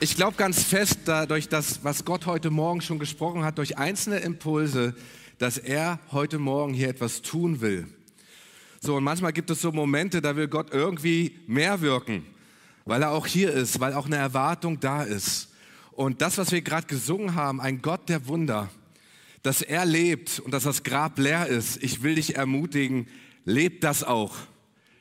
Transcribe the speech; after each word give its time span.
ich 0.00 0.14
glaube 0.14 0.36
ganz 0.36 0.62
fest, 0.62 1.00
dadurch 1.06 1.48
das, 1.48 1.82
was 1.82 2.04
Gott 2.04 2.26
heute 2.26 2.50
Morgen 2.50 2.80
schon 2.80 2.98
gesprochen 2.98 3.44
hat, 3.44 3.58
durch 3.58 3.78
einzelne 3.78 4.18
Impulse, 4.18 4.94
dass 5.38 5.58
er 5.58 5.98
heute 6.12 6.38
Morgen 6.38 6.72
hier 6.72 6.88
etwas 6.88 7.22
tun 7.22 7.60
will. 7.60 7.88
So, 8.80 8.96
und 8.96 9.04
manchmal 9.04 9.32
gibt 9.32 9.50
es 9.50 9.60
so 9.60 9.72
Momente, 9.72 10.22
da 10.22 10.36
will 10.36 10.46
Gott 10.46 10.72
irgendwie 10.72 11.40
mehr 11.48 11.80
wirken, 11.80 12.24
weil 12.84 13.02
er 13.02 13.10
auch 13.10 13.26
hier 13.26 13.52
ist, 13.52 13.80
weil 13.80 13.92
auch 13.94 14.06
eine 14.06 14.16
Erwartung 14.16 14.78
da 14.78 15.02
ist. 15.02 15.48
Und 15.90 16.22
das, 16.22 16.38
was 16.38 16.52
wir 16.52 16.62
gerade 16.62 16.86
gesungen 16.86 17.34
haben, 17.34 17.60
ein 17.60 17.82
Gott 17.82 18.08
der 18.08 18.28
Wunder, 18.28 18.70
dass 19.42 19.62
er 19.62 19.84
lebt 19.84 20.38
und 20.38 20.52
dass 20.52 20.62
das 20.62 20.84
Grab 20.84 21.18
leer 21.18 21.48
ist, 21.48 21.82
ich 21.82 22.04
will 22.04 22.14
dich 22.14 22.36
ermutigen, 22.36 23.08
lebt 23.44 23.82
das 23.82 24.04
auch. 24.04 24.36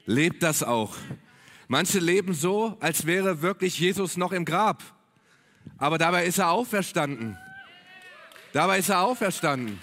Lebt 0.07 0.41
das 0.41 0.63
auch. 0.63 0.95
Manche 1.67 1.99
leben 1.99 2.33
so, 2.33 2.77
als 2.79 3.05
wäre 3.05 3.41
wirklich 3.41 3.77
Jesus 3.79 4.15
noch 4.15 4.31
im 4.31 4.45
Grab. 4.45 4.83
Aber 5.77 5.97
dabei 5.97 6.25
ist 6.25 6.37
er 6.37 6.51
auferstanden. 6.51 7.37
Dabei 8.53 8.79
ist 8.79 8.89
er 8.89 9.01
auferstanden. 9.01 9.77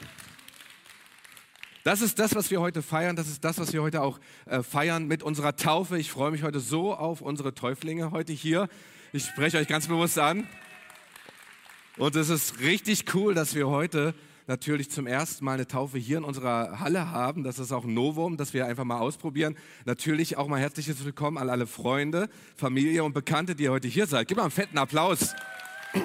Das 1.84 2.00
ist 2.00 2.18
das, 2.18 2.34
was 2.34 2.50
wir 2.50 2.62
heute 2.62 2.80
feiern. 2.80 3.14
Das 3.14 3.28
ist 3.28 3.44
das, 3.44 3.58
was 3.58 3.74
wir 3.74 3.82
heute 3.82 4.00
auch 4.00 4.18
äh, 4.46 4.62
feiern 4.62 5.06
mit 5.06 5.22
unserer 5.22 5.54
Taufe. 5.56 5.98
Ich 5.98 6.10
freue 6.10 6.30
mich 6.30 6.42
heute 6.42 6.58
so 6.58 6.94
auf 6.94 7.20
unsere 7.20 7.54
Täuflinge 7.54 8.10
heute 8.10 8.32
hier. 8.32 8.68
Ich 9.12 9.26
spreche 9.26 9.58
euch 9.58 9.68
ganz 9.68 9.86
bewusst 9.86 10.18
an. 10.18 10.48
Und 11.98 12.16
es 12.16 12.30
ist 12.30 12.60
richtig 12.60 13.14
cool, 13.14 13.34
dass 13.34 13.54
wir 13.54 13.68
heute 13.68 14.14
natürlich 14.46 14.90
zum 14.90 15.06
ersten 15.06 15.44
Mal 15.44 15.52
eine 15.54 15.66
Taufe 15.66 15.98
hier 15.98 16.18
in 16.18 16.24
unserer 16.24 16.80
Halle 16.80 17.10
haben. 17.10 17.44
Das 17.44 17.58
ist 17.58 17.72
auch 17.72 17.84
ein 17.84 17.94
Novum, 17.94 18.36
dass 18.36 18.52
wir 18.52 18.66
einfach 18.66 18.84
mal 18.84 18.98
ausprobieren. 18.98 19.56
Natürlich 19.84 20.36
auch 20.36 20.46
mal 20.48 20.60
herzliches 20.60 21.04
Willkommen 21.04 21.38
an 21.38 21.48
alle 21.48 21.66
Freunde, 21.66 22.28
Familie 22.56 23.04
und 23.04 23.14
Bekannte, 23.14 23.54
die 23.54 23.68
heute 23.68 23.88
hier 23.88 24.06
seid. 24.06 24.28
Gib 24.28 24.36
mal 24.36 24.44
einen 24.44 24.50
fetten 24.50 24.78
Applaus. 24.78 25.34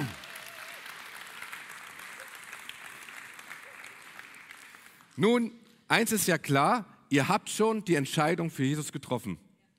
Nun, 5.16 5.52
eins 5.90 6.12
ist 6.14 6.28
ja 6.28 6.38
klar, 6.38 6.86
ihr 7.10 7.28
habt 7.28 7.50
schon 7.50 7.84
die 7.84 7.96
Entscheidung 7.96 8.50
für 8.50 8.64
Jesus 8.64 8.92
getroffen. 8.94 9.38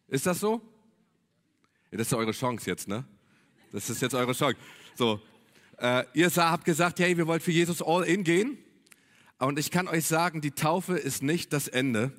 Ist 0.08 0.26
das 0.26 0.40
so? 0.40 0.60
Ja, 1.90 1.98
das 1.98 2.08
ist 2.08 2.12
eure 2.14 2.32
Chance 2.32 2.68
jetzt, 2.68 2.88
ne? 2.88 3.04
Das 3.72 3.88
ist 3.88 4.02
jetzt 4.02 4.14
eure 4.14 4.32
Chance. 4.32 4.56
So, 4.96 5.22
äh, 5.80 6.04
ihr 6.12 6.30
habt 6.36 6.64
gesagt, 6.64 7.00
hey, 7.00 7.16
wir 7.16 7.26
wollen 7.26 7.40
für 7.40 7.52
Jesus 7.52 7.82
all 7.82 8.04
in 8.04 8.24
gehen. 8.24 8.58
Und 9.38 9.58
ich 9.58 9.70
kann 9.70 9.88
euch 9.88 10.04
sagen, 10.04 10.40
die 10.40 10.50
Taufe 10.50 10.98
ist 10.98 11.22
nicht 11.22 11.52
das 11.52 11.68
Ende 11.68 12.12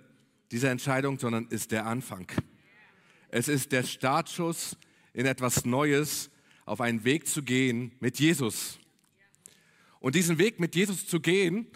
dieser 0.51 0.71
Entscheidung, 0.71 1.19
sondern 1.19 1.47
ist 1.47 1.71
der 1.71 1.85
Anfang. 1.85 2.27
Es 3.29 3.47
ist 3.47 3.71
der 3.71 3.83
Startschuss 3.83 4.75
in 5.13 5.25
etwas 5.25 5.65
Neues, 5.65 6.29
auf 6.65 6.81
einen 6.81 7.03
Weg 7.03 7.27
zu 7.27 7.43
gehen 7.43 7.91
mit 7.99 8.19
Jesus. 8.19 8.79
Und 9.99 10.15
diesen 10.15 10.39
Weg 10.39 10.59
mit 10.59 10.75
Jesus 10.75 11.05
zu 11.05 11.19
gehen, 11.19 11.67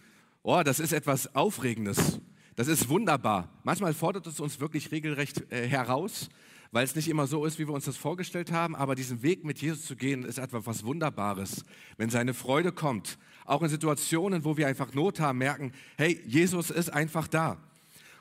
oh, 0.42 0.62
das 0.64 0.80
ist 0.80 0.94
etwas 0.94 1.36
Aufregendes. 1.36 2.20
Das 2.56 2.68
ist 2.68 2.90
wunderbar. 2.90 3.50
Manchmal 3.64 3.94
fordert 3.94 4.26
es 4.28 4.40
uns 4.40 4.60
wirklich 4.60 4.92
regelrecht 4.92 5.52
äh, 5.52 5.68
heraus, 5.68 6.30
weil 6.72 6.84
es 6.84 6.96
nicht 6.96 7.08
immer 7.08 7.28
so 7.28 7.46
ist, 7.46 7.60
wie 7.60 7.68
wir 7.68 7.74
uns 7.74 7.86
das 7.86 7.98
vorgestellt 7.98 8.52
haben. 8.52 8.76
Aber 8.76 8.96
diesen 8.96 9.22
Weg 9.24 9.44
mit 9.44 9.62
Jesus 9.62 9.86
zu 9.86 9.96
gehen, 9.96 10.24
ist 10.24 10.38
etwas 10.38 10.84
Wunderbares. 10.84 11.66
Wenn 11.98 12.10
seine 12.10 12.34
Freude 12.34 12.72
kommt, 12.72 13.18
auch 13.46 13.62
in 13.62 13.70
Situationen, 13.70 14.44
wo 14.44 14.58
wir 14.58 14.68
einfach 14.68 14.94
Not 14.94 15.20
haben, 15.20 15.38
merken, 15.38 15.72
hey, 15.98 16.22
Jesus 16.26 16.70
ist 16.72 16.92
einfach 16.92 17.28
da. 17.28 17.58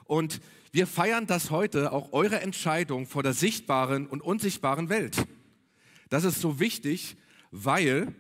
Und 0.05 0.41
wir 0.73 0.87
feiern 0.87 1.27
das 1.27 1.51
heute, 1.51 1.93
auch 1.93 2.13
eure 2.13 2.41
Entscheidung 2.41 3.07
vor 3.07 3.23
der 3.23 3.33
sichtbaren 3.33 4.07
und 4.07 4.21
unsichtbaren 4.21 4.89
Welt. 4.89 5.27
Das 6.11 6.25
ist 6.25 6.41
so 6.41 6.61
wichtig, 6.61 7.17
weil, 7.51 8.15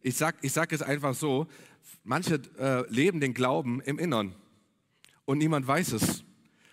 ich 0.00 0.16
sage 0.16 0.38
ich 0.42 0.52
sag 0.52 0.72
es 0.72 0.80
einfach 0.80 1.14
so, 1.14 1.46
manche 2.04 2.40
äh, 2.58 2.88
leben 2.88 3.20
den 3.20 3.34
Glauben 3.34 3.80
im 3.80 3.98
Innern 3.98 4.34
und 5.24 5.38
niemand 5.38 5.66
weiß 5.66 5.92
es. 5.92 6.24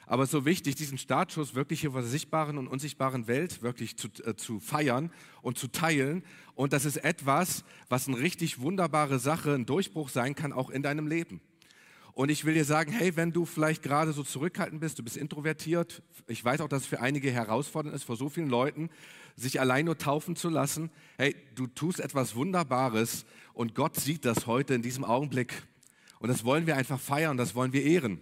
Aber 0.08 0.26
so 0.28 0.46
wichtig, 0.46 0.76
diesen 0.76 0.98
Startschuss 0.98 1.56
wirklich 1.56 1.82
hier 1.82 1.90
der 1.90 2.04
sichtbaren 2.04 2.58
und 2.58 2.68
unsichtbaren 2.68 3.28
Welt 3.28 3.62
wirklich 3.62 3.98
zu, 3.98 4.08
äh, 4.24 4.36
zu 4.36 4.60
feiern 4.60 5.12
und 5.42 5.58
zu 5.58 5.68
teilen. 5.68 6.24
Und 6.54 6.74
das 6.74 6.86
ist 6.86 6.98
etwas, 6.98 7.64
was 7.90 8.08
eine 8.08 8.20
richtig 8.20 8.60
wunderbare 8.60 9.20
Sache, 9.20 9.54
ein 9.54 9.66
Durchbruch 9.66 10.10
sein 10.10 10.36
kann, 10.36 10.54
auch 10.54 10.70
in 10.70 10.84
deinem 10.84 11.08
Leben. 11.08 11.42
Und 12.16 12.32
ich 12.32 12.46
will 12.46 12.54
dir 12.54 12.64
sagen, 12.64 12.94
hey, 12.94 13.18
wenn 13.18 13.34
du 13.34 13.46
vielleicht 13.46 13.84
gerade 13.84 14.14
so 14.14 14.24
zurückhaltend 14.24 14.80
bist, 14.80 14.98
du 14.98 15.04
bist 15.04 15.18
introvertiert, 15.18 16.02
ich 16.28 16.44
weiß 16.46 16.62
auch, 16.62 16.70
dass 16.70 16.84
es 16.84 16.88
für 16.88 17.02
einige 17.02 17.30
herausfordernd 17.30 17.94
ist, 17.94 18.04
vor 18.04 18.16
so 18.16 18.30
vielen 18.30 18.50
Leuten 18.50 18.90
sich 19.36 19.60
allein 19.60 19.84
nur 19.84 19.98
taufen 19.98 20.38
zu 20.38 20.48
lassen. 20.48 20.92
Hey, 21.18 21.36
du 21.56 21.68
tust 21.68 22.00
etwas 22.00 22.36
Wunderbares 22.36 23.26
und 23.54 23.76
Gott 23.76 23.98
sieht 23.98 24.24
das 24.24 24.48
heute 24.48 24.76
in 24.76 24.82
diesem 24.82 25.04
Augenblick. 25.04 25.64
Und 26.20 26.30
das 26.30 26.46
wollen 26.46 26.68
wir 26.68 26.78
einfach 26.78 27.02
feiern, 27.02 27.36
das 27.36 27.54
wollen 27.54 27.74
wir 27.74 27.84
ehren. 27.84 28.22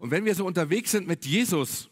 Und 0.00 0.10
wenn 0.10 0.24
wir 0.24 0.34
so 0.34 0.46
unterwegs 0.46 0.92
sind 0.92 1.06
mit 1.06 1.26
Jesus, 1.26 1.90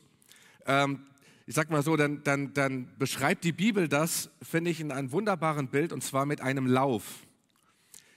ähm, 0.64 1.06
ich 1.46 1.54
sag 1.54 1.68
mal 1.68 1.82
so, 1.82 1.94
dann, 1.94 2.22
dann, 2.24 2.54
dann 2.54 2.88
beschreibt 2.98 3.44
die 3.44 3.52
Bibel 3.52 3.86
das, 3.86 4.30
finde 4.42 4.70
ich, 4.70 4.80
in 4.80 4.90
einem 4.90 5.12
wunderbaren 5.12 5.68
Bild 5.68 5.92
und 5.92 6.02
zwar 6.02 6.24
mit 6.24 6.40
einem 6.40 6.66
Lauf. 6.66 7.04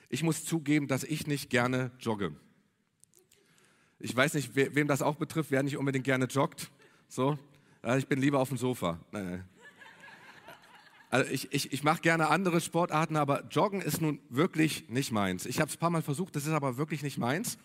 Ich 0.08 0.24
muss 0.24 0.46
zugeben, 0.46 0.88
dass 0.88 1.04
ich 1.04 1.28
nicht 1.28 1.50
gerne 1.50 1.92
jogge. 2.00 2.34
Ich 4.00 4.16
weiß 4.16 4.34
nicht, 4.34 4.56
wem 4.56 4.88
das 4.88 5.02
auch 5.02 5.16
betrifft, 5.16 5.52
wer 5.52 5.62
nicht 5.62 5.76
unbedingt 5.76 6.06
gerne 6.06 6.26
joggt. 6.26 6.72
So, 7.10 7.38
ich 7.98 8.08
bin 8.08 8.22
lieber 8.22 8.40
auf 8.40 8.48
dem 8.48 8.58
Sofa. 8.58 8.98
Nein. 9.12 9.44
Also 11.10 11.30
ich, 11.30 11.52
ich, 11.52 11.74
ich 11.74 11.84
mache 11.84 12.02
gerne 12.02 12.30
andere 12.30 12.62
Sportarten, 12.62 13.18
aber 13.18 13.44
Joggen 13.52 13.82
ist 13.82 14.00
nun 14.00 14.22
wirklich 14.30 14.88
nicht 14.88 15.12
meins. 15.12 15.46
Ich 15.46 15.60
habe 15.60 15.68
es 15.68 15.76
ein 15.76 15.80
paar 15.80 15.90
Mal 15.90 16.02
versucht, 16.02 16.38
das 16.38 16.46
ist 16.46 16.54
aber 16.54 16.78
wirklich 16.78 17.04
nicht 17.04 17.18
meins. 17.18 17.58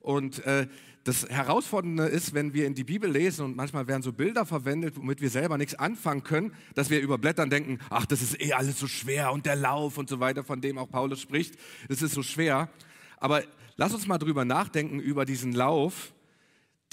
Und 0.00 0.44
äh, 0.44 0.66
das 1.04 1.28
Herausfordernde 1.28 2.06
ist, 2.06 2.34
wenn 2.34 2.52
wir 2.52 2.66
in 2.66 2.74
die 2.74 2.84
Bibel 2.84 3.10
lesen 3.10 3.44
und 3.44 3.56
manchmal 3.56 3.86
werden 3.86 4.02
so 4.02 4.12
Bilder 4.12 4.44
verwendet, 4.44 4.96
womit 4.96 5.20
wir 5.20 5.30
selber 5.30 5.56
nichts 5.56 5.74
anfangen 5.74 6.22
können, 6.22 6.52
dass 6.74 6.90
wir 6.90 7.00
über 7.00 7.16
Blättern 7.16 7.48
denken, 7.48 7.78
ach, 7.88 8.06
das 8.06 8.20
ist 8.20 8.40
eh 8.40 8.52
alles 8.52 8.78
so 8.78 8.86
schwer 8.86 9.32
und 9.32 9.46
der 9.46 9.56
Lauf 9.56 9.96
und 9.96 10.08
so 10.08 10.20
weiter, 10.20 10.44
von 10.44 10.60
dem 10.60 10.78
auch 10.78 10.90
Paulus 10.90 11.20
spricht, 11.20 11.56
das 11.88 12.02
ist 12.02 12.12
so 12.12 12.22
schwer. 12.22 12.68
Aber 13.16 13.42
lass 13.76 13.94
uns 13.94 14.06
mal 14.06 14.18
drüber 14.18 14.44
nachdenken, 14.44 15.00
über 15.00 15.24
diesen 15.24 15.52
Lauf, 15.52 16.12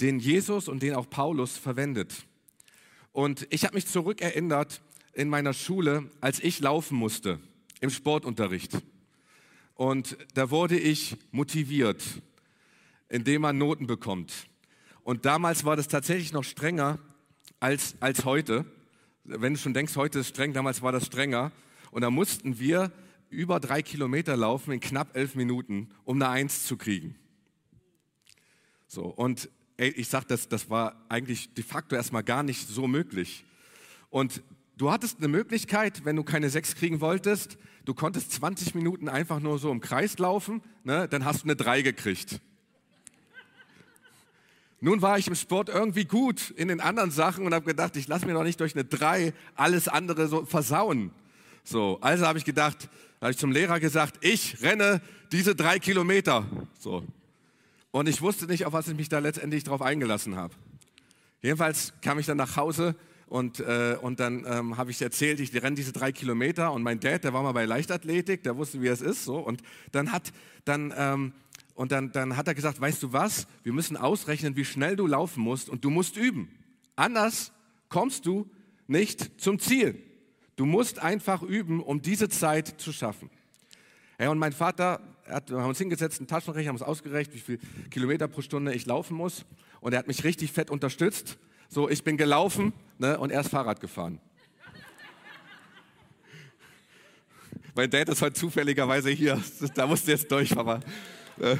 den 0.00 0.20
Jesus 0.20 0.68
und 0.68 0.82
den 0.82 0.94
auch 0.94 1.10
Paulus 1.10 1.56
verwendet. 1.56 2.14
Und 3.12 3.46
ich 3.50 3.64
habe 3.64 3.74
mich 3.74 3.86
zurückerinnert 3.86 4.80
in 5.12 5.28
meiner 5.28 5.52
Schule, 5.52 6.10
als 6.20 6.40
ich 6.40 6.60
laufen 6.60 6.96
musste, 6.96 7.40
im 7.80 7.90
Sportunterricht. 7.90 8.78
Und 9.74 10.16
da 10.34 10.50
wurde 10.50 10.78
ich 10.78 11.16
motiviert 11.30 12.02
indem 13.08 13.42
man 13.42 13.58
Noten 13.58 13.86
bekommt. 13.86 14.48
Und 15.02 15.24
damals 15.24 15.64
war 15.64 15.76
das 15.76 15.88
tatsächlich 15.88 16.32
noch 16.32 16.44
strenger 16.44 16.98
als, 17.60 17.96
als 18.00 18.24
heute. 18.24 18.66
Wenn 19.24 19.54
du 19.54 19.58
schon 19.58 19.74
denkst, 19.74 19.96
heute 19.96 20.20
ist 20.20 20.28
streng, 20.28 20.52
damals 20.52 20.82
war 20.82 20.92
das 20.92 21.06
strenger. 21.06 21.52
Und 21.90 22.02
da 22.02 22.10
mussten 22.10 22.58
wir 22.58 22.92
über 23.30 23.60
drei 23.60 23.82
Kilometer 23.82 24.36
laufen 24.36 24.72
in 24.72 24.80
knapp 24.80 25.16
elf 25.16 25.34
Minuten, 25.34 25.88
um 26.04 26.16
eine 26.16 26.28
Eins 26.30 26.64
zu 26.64 26.76
kriegen. 26.76 27.14
So, 28.86 29.04
und 29.04 29.48
ey, 29.76 29.90
ich 29.90 30.08
sag, 30.08 30.26
das, 30.28 30.48
das 30.48 30.70
war 30.70 31.04
eigentlich 31.08 31.52
de 31.54 31.64
facto 31.64 31.94
erstmal 31.94 32.22
gar 32.22 32.42
nicht 32.42 32.68
so 32.68 32.86
möglich. 32.86 33.44
Und 34.10 34.42
du 34.76 34.90
hattest 34.90 35.18
eine 35.18 35.28
Möglichkeit, 35.28 36.04
wenn 36.04 36.16
du 36.16 36.24
keine 36.24 36.48
Sechs 36.50 36.74
kriegen 36.74 37.00
wolltest, 37.00 37.58
du 37.84 37.94
konntest 37.94 38.32
20 38.32 38.74
Minuten 38.74 39.08
einfach 39.08 39.40
nur 39.40 39.58
so 39.58 39.70
im 39.70 39.80
Kreis 39.80 40.18
laufen, 40.18 40.62
ne, 40.84 41.08
dann 41.08 41.24
hast 41.24 41.40
du 41.40 41.44
eine 41.44 41.56
Drei 41.56 41.82
gekriegt. 41.82 42.40
Nun 44.80 45.02
war 45.02 45.18
ich 45.18 45.26
im 45.26 45.34
Sport 45.34 45.68
irgendwie 45.68 46.04
gut 46.04 46.50
in 46.50 46.68
den 46.68 46.80
anderen 46.80 47.10
Sachen 47.10 47.44
und 47.44 47.52
habe 47.52 47.66
gedacht, 47.66 47.96
ich 47.96 48.06
lasse 48.06 48.26
mir 48.26 48.34
doch 48.34 48.44
nicht 48.44 48.60
durch 48.60 48.74
eine 48.74 48.84
Drei 48.84 49.32
alles 49.56 49.88
andere 49.88 50.28
so 50.28 50.44
versauen. 50.44 51.10
So, 51.64 51.98
also 52.00 52.26
habe 52.26 52.38
ich 52.38 52.44
gedacht, 52.44 52.88
habe 53.20 53.32
ich 53.32 53.38
zum 53.38 53.50
Lehrer 53.50 53.80
gesagt, 53.80 54.24
ich 54.24 54.62
renne 54.62 55.00
diese 55.32 55.54
drei 55.54 55.78
Kilometer. 55.78 56.46
So. 56.78 57.04
Und 57.90 58.08
ich 58.08 58.22
wusste 58.22 58.46
nicht, 58.46 58.66
auf 58.66 58.72
was 58.72 58.88
ich 58.88 58.96
mich 58.96 59.08
da 59.08 59.18
letztendlich 59.18 59.64
drauf 59.64 59.82
eingelassen 59.82 60.36
habe. 60.36 60.54
Jedenfalls 61.42 61.92
kam 62.00 62.18
ich 62.18 62.26
dann 62.26 62.36
nach 62.36 62.56
Hause 62.56 62.94
und, 63.26 63.60
äh, 63.60 63.96
und 64.00 64.20
dann 64.20 64.46
ähm, 64.48 64.76
habe 64.76 64.90
ich 64.90 65.02
erzählt, 65.02 65.40
ich 65.40 65.52
renne 65.60 65.76
diese 65.76 65.92
drei 65.92 66.12
Kilometer 66.12 66.72
und 66.72 66.82
mein 66.82 67.00
Dad, 67.00 67.24
der 67.24 67.32
war 67.32 67.42
mal 67.42 67.52
bei 67.52 67.64
Leichtathletik, 67.64 68.42
der 68.44 68.56
wusste, 68.56 68.80
wie 68.80 68.88
es 68.88 69.00
ist. 69.00 69.24
So. 69.24 69.38
Und 69.38 69.62
dann 69.92 70.12
hat, 70.12 70.32
dann 70.64 70.94
ähm, 70.96 71.32
und 71.78 71.92
dann, 71.92 72.10
dann 72.10 72.36
hat 72.36 72.48
er 72.48 72.56
gesagt, 72.56 72.80
weißt 72.80 73.00
du 73.04 73.12
was, 73.12 73.46
wir 73.62 73.72
müssen 73.72 73.96
ausrechnen, 73.96 74.56
wie 74.56 74.64
schnell 74.64 74.96
du 74.96 75.06
laufen 75.06 75.40
musst 75.40 75.68
und 75.68 75.84
du 75.84 75.90
musst 75.90 76.16
üben. 76.16 76.50
Anders 76.96 77.52
kommst 77.88 78.26
du 78.26 78.50
nicht 78.88 79.40
zum 79.40 79.60
Ziel. 79.60 80.02
Du 80.56 80.66
musst 80.66 80.98
einfach 80.98 81.40
üben, 81.40 81.80
um 81.80 82.02
diese 82.02 82.28
Zeit 82.28 82.80
zu 82.80 82.92
schaffen. 82.92 83.30
Ja, 84.18 84.28
und 84.30 84.38
mein 84.38 84.52
Vater, 84.52 85.00
hat, 85.28 85.50
wir 85.50 85.58
haben 85.58 85.68
uns 85.68 85.78
hingesetzt, 85.78 86.18
einen 86.18 86.26
Taschenrechner, 86.26 86.70
haben 86.70 86.74
uns 86.74 86.82
ausgerechnet, 86.82 87.36
wie 87.36 87.38
viele 87.38 87.58
Kilometer 87.90 88.26
pro 88.26 88.42
Stunde 88.42 88.74
ich 88.74 88.84
laufen 88.84 89.16
muss. 89.16 89.44
Und 89.78 89.92
er 89.92 90.00
hat 90.00 90.08
mich 90.08 90.24
richtig 90.24 90.50
fett 90.50 90.72
unterstützt. 90.72 91.38
So, 91.68 91.88
ich 91.88 92.02
bin 92.02 92.16
gelaufen 92.16 92.72
ne, 92.98 93.20
und 93.20 93.30
er 93.30 93.42
ist 93.42 93.50
Fahrrad 93.50 93.80
gefahren. 93.80 94.18
Mein 97.76 97.88
Dad 97.88 98.08
ist 98.08 98.20
heute 98.20 98.34
zufälligerweise 98.34 99.10
hier. 99.10 99.40
Da 99.76 99.86
musst 99.86 100.08
du 100.08 100.10
jetzt 100.10 100.28
durch, 100.32 100.52
Papa. 100.52 100.80
Äh, 101.40 101.56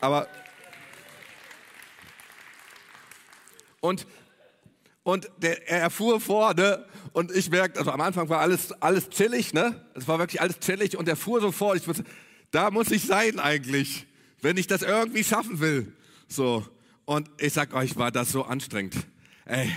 aber. 0.00 0.28
Und, 3.80 4.06
und 5.02 5.30
der, 5.38 5.68
er 5.68 5.80
erfuhr 5.80 6.20
vor, 6.20 6.54
ne? 6.54 6.86
Und 7.12 7.30
ich 7.30 7.50
merkte, 7.50 7.78
also 7.78 7.90
am 7.92 8.00
Anfang 8.00 8.28
war 8.28 8.40
alles, 8.40 8.72
alles 8.80 9.08
chillig, 9.10 9.52
ne? 9.52 9.84
Es 9.94 10.08
war 10.08 10.18
wirklich 10.18 10.40
alles 10.40 10.58
chillig 10.58 10.96
und 10.96 11.08
er 11.08 11.16
fuhr 11.16 11.40
so 11.40 11.52
vor. 11.52 11.76
Ich 11.76 11.86
wusste, 11.86 12.04
da 12.50 12.70
muss 12.70 12.90
ich 12.90 13.02
sein 13.02 13.38
eigentlich, 13.38 14.06
wenn 14.40 14.56
ich 14.56 14.66
das 14.66 14.82
irgendwie 14.82 15.24
schaffen 15.24 15.60
will. 15.60 15.92
So. 16.28 16.66
Und 17.04 17.28
ich 17.38 17.52
sag 17.52 17.74
euch, 17.74 17.96
war 17.96 18.10
das 18.10 18.32
so 18.32 18.44
anstrengend. 18.44 18.94
Ey, 19.44 19.70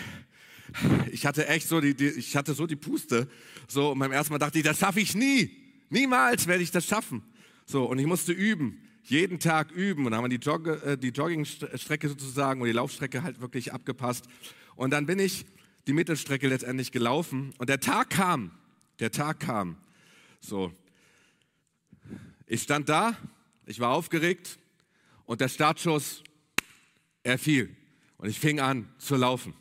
ich 1.12 1.26
hatte 1.26 1.48
echt 1.48 1.68
so 1.68 1.82
die, 1.82 1.94
die, 1.94 2.08
ich 2.08 2.36
hatte 2.36 2.54
so 2.54 2.66
die 2.68 2.76
Puste. 2.76 3.28
So, 3.68 3.92
und 3.92 4.00
beim 4.00 4.12
ersten 4.12 4.34
Mal 4.34 4.40
dachte 4.40 4.58
ich, 4.60 4.64
das 4.64 4.80
schaffe 4.80 5.02
ich 5.02 5.14
nie. 5.14 5.52
Niemals 5.90 6.48
werde 6.48 6.64
ich 6.64 6.72
das 6.72 6.86
schaffen. 6.86 7.22
So, 7.66 7.86
und 7.86 8.00
ich 8.00 8.06
musste 8.06 8.32
üben. 8.32 8.87
Jeden 9.10 9.40
Tag 9.40 9.72
üben. 9.72 10.06
Und 10.06 10.12
dann 10.12 10.22
haben 10.22 10.30
wir 10.30 10.38
die, 10.38 10.46
Jogge, 10.46 10.84
äh, 10.84 10.98
die 10.98 11.10
Joggingstrecke 11.10 12.10
sozusagen 12.10 12.60
und 12.60 12.68
die 12.68 12.74
Laufstrecke 12.74 13.24
halt 13.24 13.40
wirklich 13.40 13.72
abgepasst. 13.72 14.26
Und 14.76 14.92
dann 14.92 15.06
bin 15.06 15.18
ich 15.18 15.46
die 15.88 15.94
Mittelstrecke 15.94 16.50
letztendlich 16.50 16.92
gelaufen. 16.92 17.54
Und 17.58 17.70
der 17.70 17.80
Tag 17.80 18.10
kam. 18.10 18.52
Der 19.00 19.10
Tag 19.12 19.40
kam. 19.40 19.78
So. 20.42 20.74
Ich 22.48 22.64
stand 22.64 22.90
da. 22.90 23.16
Ich 23.66 23.80
war 23.80 23.92
aufgeregt. 23.92 24.60
Und 25.26 25.40
der 25.40 25.48
Startschuss, 25.48 26.22
er 27.24 27.38
fiel. 27.38 27.74
Und 28.18 28.28
ich 28.28 28.40
fing 28.42 28.60
an 28.60 28.90
zu 28.98 29.16
laufen. 29.16 29.54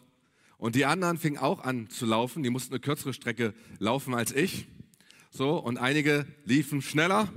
Und 0.58 0.74
die 0.74 0.86
anderen 0.86 1.18
fingen 1.18 1.38
auch 1.38 1.60
an 1.60 1.88
zu 1.88 2.04
laufen. 2.04 2.42
Die 2.42 2.50
mussten 2.50 2.74
eine 2.74 2.80
kürzere 2.80 3.12
Strecke 3.12 3.54
laufen 3.78 4.12
als 4.12 4.32
ich. 4.32 4.66
So, 5.30 5.56
und 5.56 5.78
einige 5.78 6.26
liefen 6.44 6.82
schneller 6.82 7.32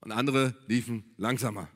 und 0.00 0.12
andere 0.12 0.54
liefen 0.66 1.04
langsamer. 1.16 1.68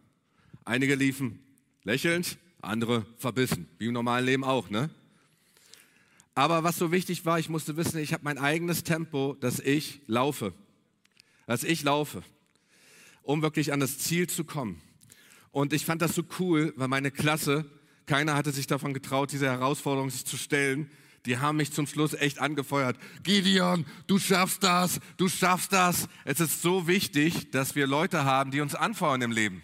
Einige 0.64 0.94
liefen 0.94 1.40
lächelnd, 1.84 2.38
andere 2.60 3.04
verbissen, 3.18 3.68
wie 3.78 3.86
im 3.86 3.92
normalen 3.92 4.24
Leben 4.24 4.44
auch, 4.44 4.70
ne? 4.70 4.90
Aber 6.34 6.64
was 6.64 6.78
so 6.78 6.92
wichtig 6.92 7.26
war, 7.26 7.38
ich 7.38 7.50
musste 7.50 7.76
wissen, 7.76 7.98
ich 7.98 8.12
habe 8.12 8.24
mein 8.24 8.38
eigenes 8.38 8.84
Tempo, 8.84 9.36
dass 9.40 9.60
ich 9.60 10.00
laufe. 10.06 10.54
Dass 11.46 11.62
ich 11.64 11.82
laufe, 11.82 12.22
um 13.22 13.42
wirklich 13.42 13.72
an 13.72 13.80
das 13.80 13.98
Ziel 13.98 14.28
zu 14.28 14.44
kommen. 14.44 14.80
Und 15.50 15.74
ich 15.74 15.84
fand 15.84 16.00
das 16.00 16.14
so 16.14 16.22
cool, 16.38 16.72
weil 16.76 16.88
meine 16.88 17.10
Klasse 17.10 17.66
keiner 18.06 18.34
hatte 18.34 18.52
sich 18.52 18.66
davon 18.66 18.94
getraut, 18.94 19.32
diese 19.32 19.46
Herausforderung 19.46 20.08
sich 20.10 20.24
zu 20.24 20.36
stellen. 20.36 20.90
Die 21.26 21.38
haben 21.38 21.56
mich 21.56 21.72
zum 21.72 21.86
Schluss 21.86 22.14
echt 22.14 22.40
angefeuert. 22.40 22.96
Gideon, 23.22 23.86
du 24.06 24.18
schaffst 24.18 24.62
das, 24.64 24.98
du 25.16 25.28
schaffst 25.28 25.72
das. 25.72 26.08
Es 26.24 26.40
ist 26.40 26.62
so 26.62 26.88
wichtig, 26.88 27.50
dass 27.52 27.76
wir 27.76 27.86
Leute 27.86 28.24
haben, 28.24 28.50
die 28.50 28.60
uns 28.60 28.74
anfeuern 28.74 29.22
im 29.22 29.30
Leben. 29.30 29.62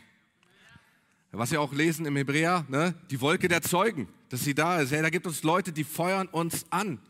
Was 1.33 1.51
wir 1.51 1.61
auch 1.61 1.73
lesen 1.73 2.07
im 2.07 2.17
Hebräer, 2.17 2.65
ne? 2.69 2.95
die 3.11 3.21
Wolke 3.21 3.49
der 3.49 3.61
Zeugen, 3.63 4.09
dass 4.29 4.45
sie 4.45 4.55
da 4.55 4.81
ist. 4.81 4.93
Ja, 4.93 5.03
da 5.03 5.11
gibt 5.11 5.27
es 5.27 5.43
Leute, 5.43 5.73
die 5.73 5.85
feuern 5.85 6.27
uns 6.29 6.65
an. 6.71 7.01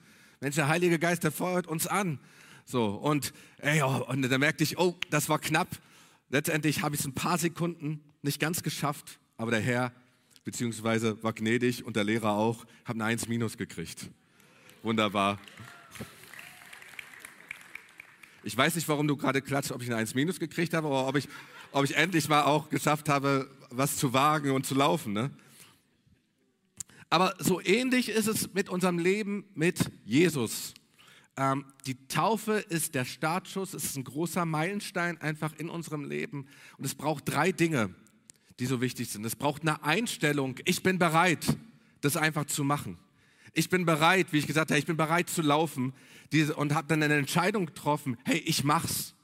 Mensch, 0.41 0.57
der 0.57 0.69
Heilige 0.69 0.99
Geist, 0.99 1.25
der 1.25 1.31
feuert 1.31 1.67
uns 1.67 1.87
an. 1.87 2.19
So, 2.65 2.87
und, 2.87 3.33
ey, 3.59 3.83
oh, 3.83 4.05
und 4.09 4.23
da 4.23 4.39
merkte 4.39 4.65
ich, 4.65 4.79
oh, 4.79 4.97
das 5.11 5.29
war 5.29 5.39
knapp. 5.39 5.69
Letztendlich 6.31 6.83
habe 6.83 6.95
ich 6.95 7.01
es 7.01 7.07
ein 7.07 7.15
paar 7.15 7.39
Sekunden 7.39 8.01
nicht 8.23 8.41
ganz 8.41 8.63
geschafft, 8.63 9.21
aber 9.37 9.51
der 9.51 9.61
Herr 9.61 9.93
beziehungsweise 10.45 11.23
war 11.23 11.33
gnädig 11.33 11.85
und 11.85 11.97
der 11.97 12.05
Lehrer 12.05 12.33
auch, 12.33 12.65
habe 12.85 12.97
eine 12.97 13.05
1 13.05 13.29
minus 13.29 13.57
gekriegt. 13.57 14.11
Wunderbar. 14.83 15.39
Ich 18.45 18.57
weiß 18.57 18.75
nicht, 18.77 18.89
warum 18.89 19.07
du 19.07 19.17
gerade 19.17 19.43
klatscht, 19.43 19.73
ob 19.73 19.83
ich 19.83 19.89
eine 19.89 19.97
1 19.97 20.15
minus 20.15 20.39
gekriegt 20.39 20.75
habe, 20.75 20.87
aber 20.87 21.07
ob 21.09 21.17
ich, 21.17 21.29
ob 21.73 21.85
ich 21.85 21.97
endlich 21.97 22.29
mal 22.29 22.43
auch 22.43 22.71
geschafft 22.71 23.09
habe, 23.09 23.51
was 23.71 23.97
zu 23.97 24.13
wagen 24.13 24.53
und 24.53 24.65
zu 24.65 24.75
laufen. 24.75 25.13
Ne? 25.13 25.31
Aber 27.11 27.35
so 27.39 27.61
ähnlich 27.61 28.09
ist 28.09 28.27
es 28.27 28.55
mit 28.55 28.69
unserem 28.69 28.99
Leben 28.99 29.45
mit 29.55 29.91
Jesus. 30.05 30.75
Ähm, 31.37 31.65
die 31.87 32.07
Taufe 32.09 32.53
ist 32.53 32.95
der 32.95 33.05
Startschuss, 33.05 33.75
es 33.75 33.85
ist 33.85 33.97
ein 33.97 34.05
großer 34.05 34.45
Meilenstein 34.45 35.21
einfach 35.21 35.53
in 35.59 35.69
unserem 35.69 36.05
Leben. 36.05 36.47
Und 36.79 36.85
es 36.85 36.95
braucht 36.95 37.29
drei 37.29 37.53
Dinge 37.53 37.95
die 38.59 38.67
so 38.67 38.81
wichtig 38.81 39.09
sind. 39.09 39.25
Es 39.25 39.37
braucht 39.37 39.63
eine 39.63 39.83
Einstellung. 39.83 40.57
Ich 40.65 40.83
bin 40.83 40.99
bereit, 40.99 41.57
das 42.01 42.17
einfach 42.17 42.47
zu 42.47 42.65
machen. 42.65 42.99
Ich 43.55 43.69
bin 43.69 43.85
bereit, 43.85 44.33
wie 44.33 44.39
ich 44.39 44.47
gesagt 44.47 44.71
habe, 44.71 44.79
ich 44.79 44.87
bin 44.87 44.97
bereit 44.97 45.31
zu 45.31 45.43
laufen 45.43 45.93
und 46.57 46.75
habe 46.75 46.89
dann 46.89 47.03
eine 47.03 47.17
Entscheidung 47.17 47.67
getroffen, 47.67 48.17
hey, 48.25 48.39
ich 48.39 48.65
mach's. 48.65 49.15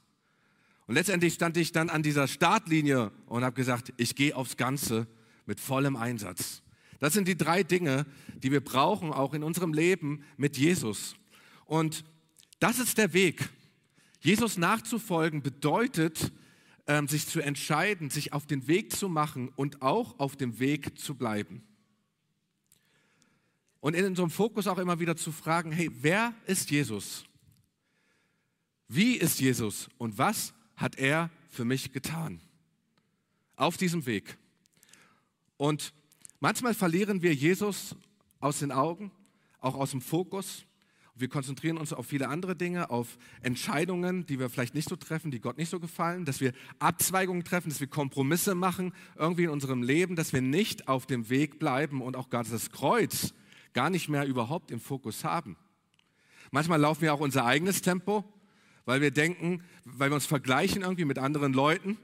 Und 0.87 0.95
letztendlich 0.95 1.33
stand 1.33 1.57
ich 1.57 1.71
dann 1.71 1.89
an 1.89 2.03
dieser 2.03 2.27
Startlinie 2.27 3.11
und 3.25 3.43
habe 3.43 3.55
gesagt, 3.55 3.93
ich 3.97 4.15
gehe 4.15 4.35
aufs 4.35 4.57
Ganze 4.57 5.07
mit 5.45 5.59
vollem 5.59 5.95
Einsatz. 5.95 6.61
Das 6.99 7.13
sind 7.13 7.27
die 7.27 7.37
drei 7.37 7.63
Dinge, 7.63 8.05
die 8.37 8.51
wir 8.51 8.61
brauchen, 8.61 9.11
auch 9.11 9.33
in 9.33 9.43
unserem 9.43 9.73
Leben 9.73 10.23
mit 10.37 10.57
Jesus. 10.57 11.15
Und 11.65 12.03
das 12.59 12.79
ist 12.79 12.97
der 12.97 13.13
Weg. 13.13 13.49
Jesus 14.21 14.57
nachzufolgen 14.57 15.41
bedeutet, 15.41 16.31
ähm, 16.87 17.07
sich 17.07 17.27
zu 17.27 17.41
entscheiden, 17.41 18.09
sich 18.09 18.33
auf 18.33 18.45
den 18.45 18.67
Weg 18.67 18.95
zu 18.95 19.09
machen 19.09 19.49
und 19.55 19.81
auch 19.81 20.19
auf 20.19 20.35
dem 20.35 20.59
Weg 20.59 20.97
zu 20.99 21.15
bleiben. 21.15 21.63
Und 23.85 23.93
in 23.93 24.03
unserem 24.03 24.31
Fokus 24.31 24.65
auch 24.65 24.79
immer 24.79 24.99
wieder 24.99 25.15
zu 25.15 25.31
fragen, 25.31 25.71
hey, 25.71 25.91
wer 26.01 26.33
ist 26.47 26.71
Jesus? 26.71 27.23
Wie 28.87 29.13
ist 29.13 29.39
Jesus 29.39 29.89
und 29.99 30.17
was 30.17 30.55
hat 30.75 30.97
er 30.97 31.29
für 31.51 31.65
mich 31.65 31.93
getan? 31.93 32.41
Auf 33.55 33.77
diesem 33.77 34.07
Weg. 34.07 34.39
Und 35.57 35.93
manchmal 36.39 36.73
verlieren 36.73 37.21
wir 37.21 37.35
Jesus 37.35 37.95
aus 38.39 38.57
den 38.57 38.71
Augen, 38.71 39.11
auch 39.59 39.75
aus 39.75 39.91
dem 39.91 40.01
Fokus. 40.01 40.65
Wir 41.13 41.27
konzentrieren 41.27 41.77
uns 41.77 41.93
auf 41.93 42.07
viele 42.07 42.27
andere 42.27 42.55
Dinge, 42.55 42.89
auf 42.89 43.19
Entscheidungen, 43.43 44.25
die 44.25 44.39
wir 44.39 44.49
vielleicht 44.49 44.73
nicht 44.73 44.89
so 44.89 44.95
treffen, 44.95 45.29
die 45.29 45.41
Gott 45.41 45.59
nicht 45.59 45.69
so 45.69 45.79
gefallen, 45.79 46.25
dass 46.25 46.41
wir 46.41 46.53
Abzweigungen 46.79 47.43
treffen, 47.43 47.69
dass 47.69 47.81
wir 47.81 47.87
Kompromisse 47.87 48.55
machen 48.55 48.95
irgendwie 49.15 49.43
in 49.43 49.51
unserem 49.51 49.83
Leben, 49.83 50.15
dass 50.15 50.33
wir 50.33 50.41
nicht 50.41 50.87
auf 50.87 51.05
dem 51.05 51.29
Weg 51.29 51.59
bleiben 51.59 52.01
und 52.01 52.15
auch 52.15 52.31
gerade 52.31 52.49
das 52.49 52.71
Kreuz 52.71 53.35
gar 53.75 53.91
nicht 53.91 54.09
mehr 54.09 54.25
überhaupt 54.25 54.71
im 54.71 54.79
Fokus 54.79 55.23
haben. 55.23 55.55
Manchmal 56.49 56.79
laufen 56.79 57.01
wir 57.01 57.13
auch 57.13 57.19
unser 57.19 57.45
eigenes 57.45 57.81
Tempo, 57.83 58.23
weil 58.85 59.01
wir 59.01 59.11
denken, 59.11 59.61
weil 59.83 60.09
wir 60.09 60.15
uns 60.15 60.25
vergleichen 60.25 60.81
irgendwie 60.81 61.05
mit 61.05 61.19
anderen 61.19 61.53
Leuten. 61.53 61.97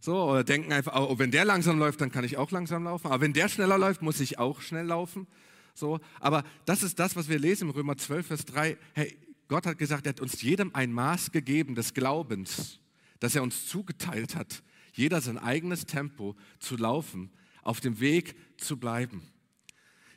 So, 0.00 0.22
oder 0.30 0.44
denken 0.44 0.72
einfach, 0.72 0.94
oh, 0.94 1.18
wenn 1.18 1.30
der 1.30 1.44
langsam 1.44 1.78
läuft, 1.78 2.00
dann 2.00 2.10
kann 2.10 2.24
ich 2.24 2.38
auch 2.38 2.50
langsam 2.52 2.84
laufen. 2.84 3.08
Aber 3.08 3.20
wenn 3.20 3.32
der 3.32 3.48
schneller 3.48 3.76
läuft, 3.76 4.00
muss 4.00 4.20
ich 4.20 4.38
auch 4.38 4.62
schnell 4.62 4.86
laufen. 4.86 5.26
So, 5.74 5.98
aber 6.20 6.44
das 6.64 6.82
ist 6.82 6.98
das, 6.98 7.16
was 7.16 7.28
wir 7.28 7.38
lesen 7.38 7.68
im 7.68 7.74
Römer 7.74 7.96
12, 7.96 8.26
Vers 8.26 8.44
3. 8.46 8.78
Hey, 8.94 9.18
Gott 9.48 9.66
hat 9.66 9.78
gesagt, 9.78 10.06
er 10.06 10.10
hat 10.10 10.20
uns 10.20 10.40
jedem 10.40 10.74
ein 10.74 10.92
Maß 10.92 11.32
gegeben 11.32 11.74
des 11.74 11.92
Glaubens, 11.92 12.78
das 13.18 13.34
er 13.34 13.42
uns 13.42 13.66
zugeteilt 13.66 14.36
hat, 14.36 14.62
jeder 14.92 15.20
sein 15.20 15.38
eigenes 15.38 15.86
Tempo 15.86 16.36
zu 16.60 16.76
laufen, 16.76 17.30
auf 17.62 17.80
dem 17.80 17.98
Weg 17.98 18.36
zu 18.58 18.76
bleiben. 18.76 19.22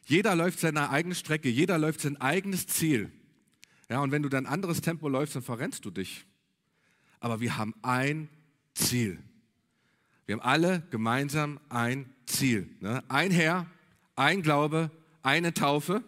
Jeder 0.06 0.36
läuft 0.36 0.60
seine 0.60 0.90
eigene 0.90 1.16
Strecke, 1.16 1.50
jeder 1.50 1.78
läuft 1.78 2.02
sein 2.02 2.20
eigenes 2.20 2.68
Ziel. 2.68 3.12
Ja, 3.90 4.00
und 4.02 4.12
wenn 4.12 4.24
du 4.24 4.30
dein 4.30 4.46
anderes 4.46 4.82
Tempo 4.82 5.08
läufst, 5.08 5.36
dann 5.36 5.44
verrennst 5.44 5.86
du 5.86 5.92
dich. 5.92 6.26
Aber 7.20 7.40
wir 7.40 7.58
haben 7.58 7.74
ein 7.82 8.30
Ziel. 8.74 9.20
Wir 10.26 10.34
haben 10.34 10.42
alle 10.42 10.84
gemeinsam 10.90 11.60
ein 11.70 12.14
Ziel. 12.26 12.70
Ne? 12.80 13.04
Ein 13.08 13.32
Herr, 13.32 13.68
ein 14.16 14.42
Glaube, 14.42 14.92
eine 15.22 15.54
Taufe, 15.54 16.04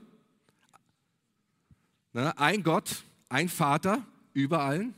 ne, 2.14 2.38
ein 2.38 2.64
Gott, 2.64 3.04
ein 3.30 3.50
Vater 3.50 4.06
über 4.34 4.62
allen 4.62 4.94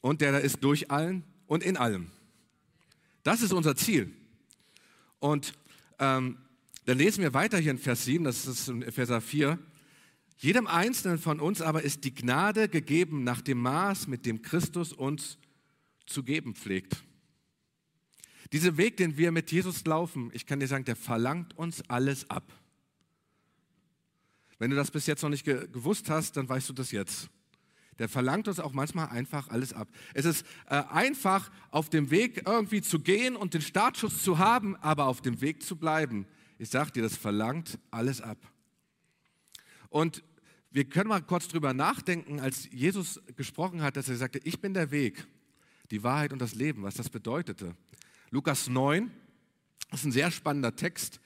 und 0.00 0.20
der 0.20 0.32
da 0.32 0.38
ist 0.38 0.62
durch 0.62 0.90
allen 0.90 1.24
und 1.46 1.62
in 1.62 1.76
allem. 1.76 2.10
Das 3.22 3.42
ist 3.42 3.52
unser 3.52 3.74
Ziel. 3.74 4.14
Und 5.18 5.54
ähm, 5.98 6.38
dann 6.86 6.98
lesen 6.98 7.22
wir 7.22 7.34
weiter 7.34 7.58
hier 7.58 7.72
in 7.72 7.78
Vers 7.78 8.04
7, 8.04 8.24
das 8.24 8.46
ist 8.46 8.68
in 8.68 8.82
Epheser 8.82 9.20
4. 9.20 9.58
Jedem 10.38 10.68
Einzelnen 10.68 11.18
von 11.18 11.40
uns 11.40 11.60
aber 11.60 11.82
ist 11.82 12.04
die 12.04 12.14
Gnade 12.14 12.68
gegeben 12.68 13.24
nach 13.24 13.40
dem 13.40 13.58
Maß, 13.58 14.06
mit 14.06 14.24
dem 14.24 14.40
Christus 14.40 14.92
uns 14.92 15.36
zu 16.06 16.22
geben 16.22 16.54
pflegt. 16.54 17.02
Dieser 18.52 18.76
Weg, 18.76 18.98
den 18.98 19.16
wir 19.16 19.32
mit 19.32 19.50
Jesus 19.50 19.84
laufen, 19.84 20.30
ich 20.32 20.46
kann 20.46 20.60
dir 20.60 20.68
sagen, 20.68 20.84
der 20.84 20.94
verlangt 20.94 21.58
uns 21.58 21.82
alles 21.90 22.30
ab. 22.30 22.52
Wenn 24.60 24.70
du 24.70 24.76
das 24.76 24.92
bis 24.92 25.06
jetzt 25.06 25.22
noch 25.22 25.30
nicht 25.30 25.44
ge 25.44 25.66
gewusst 25.66 26.08
hast, 26.08 26.36
dann 26.36 26.48
weißt 26.48 26.68
du 26.68 26.72
das 26.72 26.92
jetzt. 26.92 27.28
Der 27.98 28.08
verlangt 28.08 28.46
uns 28.46 28.60
auch 28.60 28.72
manchmal 28.72 29.08
einfach 29.08 29.48
alles 29.48 29.72
ab. 29.72 29.88
Es 30.14 30.24
ist 30.24 30.46
äh, 30.66 30.84
einfach, 30.88 31.50
auf 31.70 31.90
dem 31.90 32.12
Weg 32.12 32.42
irgendwie 32.46 32.82
zu 32.82 33.00
gehen 33.00 33.34
und 33.34 33.54
den 33.54 33.62
Startschuss 33.62 34.22
zu 34.22 34.38
haben, 34.38 34.76
aber 34.76 35.06
auf 35.06 35.20
dem 35.20 35.40
Weg 35.40 35.64
zu 35.64 35.74
bleiben. 35.74 36.26
Ich 36.58 36.70
sage 36.70 36.92
dir, 36.92 37.02
das 37.02 37.16
verlangt 37.16 37.78
alles 37.90 38.20
ab. 38.20 38.38
Und 39.88 40.22
wir 40.70 40.84
können 40.84 41.08
mal 41.08 41.22
kurz 41.22 41.48
drüber 41.48 41.72
nachdenken, 41.72 42.40
als 42.40 42.68
Jesus 42.70 43.20
gesprochen 43.36 43.82
hat, 43.82 43.96
dass 43.96 44.08
er 44.08 44.16
sagte, 44.16 44.40
ich 44.44 44.60
bin 44.60 44.74
der 44.74 44.90
Weg, 44.90 45.26
die 45.90 46.02
Wahrheit 46.02 46.32
und 46.32 46.38
das 46.38 46.54
Leben, 46.54 46.82
was 46.82 46.94
das 46.94 47.08
bedeutete. 47.08 47.74
Lukas 48.30 48.68
9, 48.68 49.10
das 49.90 50.00
ist 50.00 50.06
ein 50.06 50.12
sehr 50.12 50.30
spannender 50.30 50.74
Text. 50.74 51.20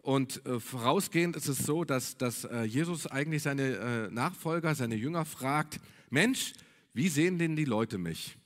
Und 0.00 0.44
äh, 0.46 0.58
vorausgehend 0.58 1.36
ist 1.36 1.48
es 1.48 1.58
so, 1.58 1.84
dass, 1.84 2.16
dass 2.16 2.44
äh, 2.44 2.62
Jesus 2.62 3.06
eigentlich 3.06 3.42
seine 3.42 3.76
äh, 3.76 4.10
Nachfolger, 4.10 4.74
seine 4.74 4.94
Jünger 4.94 5.24
fragt, 5.24 5.80
Mensch, 6.10 6.54
wie 6.94 7.08
sehen 7.08 7.38
denn 7.38 7.56
die 7.56 7.66
Leute 7.66 7.98
mich? 7.98 8.36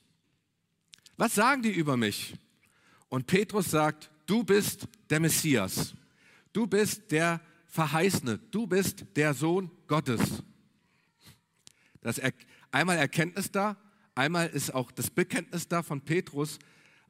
Was 1.15 1.35
sagen 1.35 1.61
die 1.61 1.71
über 1.71 1.95
mich? 1.95 2.35
Und 3.07 3.27
Petrus 3.27 3.71
sagt, 3.71 4.11
du 4.25 4.43
bist 4.43 4.87
der 5.09 5.19
Messias. 5.19 5.93
Du 6.53 6.67
bist 6.67 7.11
der 7.11 7.41
Verheißene. 7.65 8.37
Du 8.51 8.67
bist 8.67 9.05
der 9.15 9.33
Sohn 9.33 9.71
Gottes. 9.87 10.43
Das 12.01 12.19
er, 12.19 12.31
einmal 12.71 12.97
Erkenntnis 12.97 13.51
da, 13.51 13.77
einmal 14.13 14.47
ist 14.49 14.73
auch 14.73 14.91
das 14.91 15.09
Bekenntnis 15.09 15.67
da 15.67 15.81
von 15.81 16.01
Petrus, 16.01 16.59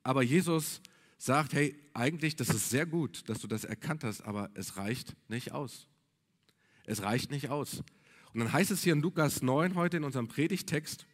aber 0.03 0.23
Jesus 0.23 0.81
sagt, 1.17 1.53
hey, 1.53 1.75
eigentlich, 1.93 2.35
das 2.35 2.49
ist 2.49 2.69
sehr 2.69 2.85
gut, 2.85 3.27
dass 3.27 3.39
du 3.39 3.47
das 3.47 3.63
erkannt 3.63 4.03
hast, 4.03 4.21
aber 4.21 4.49
es 4.53 4.77
reicht 4.77 5.15
nicht 5.29 5.51
aus. 5.51 5.87
Es 6.85 7.01
reicht 7.01 7.31
nicht 7.31 7.49
aus. 7.49 7.83
Und 8.33 8.39
dann 8.39 8.53
heißt 8.53 8.71
es 8.71 8.83
hier 8.83 8.93
in 8.93 9.01
Lukas 9.01 9.41
9 9.41 9.75
heute 9.75 9.97
in 9.97 10.03
unserem 10.03 10.27
Predigtext, 10.27 11.05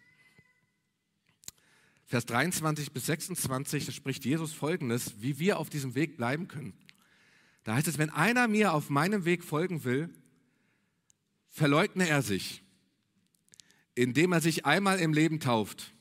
Vers 2.05 2.25
23 2.25 2.91
bis 2.91 3.05
26, 3.05 3.85
da 3.85 3.91
spricht 3.91 4.25
Jesus 4.25 4.51
folgendes, 4.51 5.21
wie 5.21 5.37
wir 5.37 5.59
auf 5.59 5.69
diesem 5.69 5.93
Weg 5.93 6.17
bleiben 6.17 6.47
können. 6.47 6.73
Da 7.63 7.75
heißt 7.75 7.87
es, 7.87 7.97
wenn 7.97 8.09
einer 8.09 8.47
mir 8.47 8.73
auf 8.73 8.89
meinem 8.89 9.25
Weg 9.25 9.43
folgen 9.43 9.83
will, 9.83 10.09
verleugne 11.49 12.07
er 12.07 12.21
sich, 12.21 12.63
indem 13.95 14.31
er 14.31 14.41
sich 14.41 14.65
einmal 14.65 14.99
im 14.99 15.13
Leben 15.13 15.39
tauft 15.39 15.93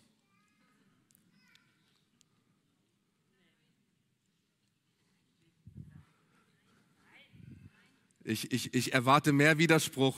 Ich, 8.28 8.52
ich, 8.52 8.74
ich 8.74 8.92
erwarte 8.92 9.32
mehr 9.32 9.56
Widerspruch. 9.56 10.14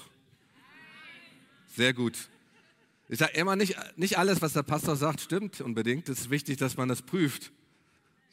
Sehr 1.76 1.94
gut. 1.94 2.28
Ich 3.08 3.20
sage 3.20 3.34
immer, 3.34 3.54
nicht, 3.54 3.76
nicht 3.96 4.18
alles, 4.18 4.42
was 4.42 4.52
der 4.52 4.64
Pastor 4.64 4.96
sagt, 4.96 5.20
stimmt 5.20 5.60
unbedingt. 5.60 6.08
Es 6.08 6.22
ist 6.22 6.30
wichtig, 6.30 6.56
dass 6.56 6.76
man 6.76 6.88
das 6.88 7.02
prüft. 7.02 7.52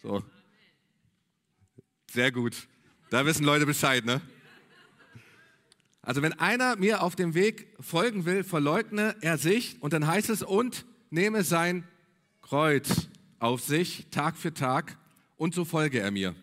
So. 0.01 0.23
Sehr 2.11 2.31
gut. 2.31 2.67
Da 3.09 3.25
wissen 3.25 3.45
Leute 3.45 3.65
Bescheid, 3.65 4.03
ne? 4.03 4.19
Also 6.01 6.21
wenn 6.21 6.33
einer 6.33 6.75
mir 6.75 7.01
auf 7.01 7.15
dem 7.15 7.33
Weg 7.35 7.67
folgen 7.79 8.25
will, 8.25 8.43
verleugne 8.43 9.15
er 9.21 9.37
sich 9.37 9.81
und 9.81 9.93
dann 9.93 10.07
heißt 10.07 10.29
es 10.29 10.43
und 10.43 10.85
nehme 11.09 11.43
sein 11.43 11.85
Kreuz 12.41 13.07
auf 13.39 13.61
sich 13.61 14.07
Tag 14.11 14.35
für 14.35 14.53
Tag 14.53 14.97
und 15.37 15.55
so 15.55 15.63
folge 15.63 15.99
er 15.99 16.11
mir. 16.11 16.35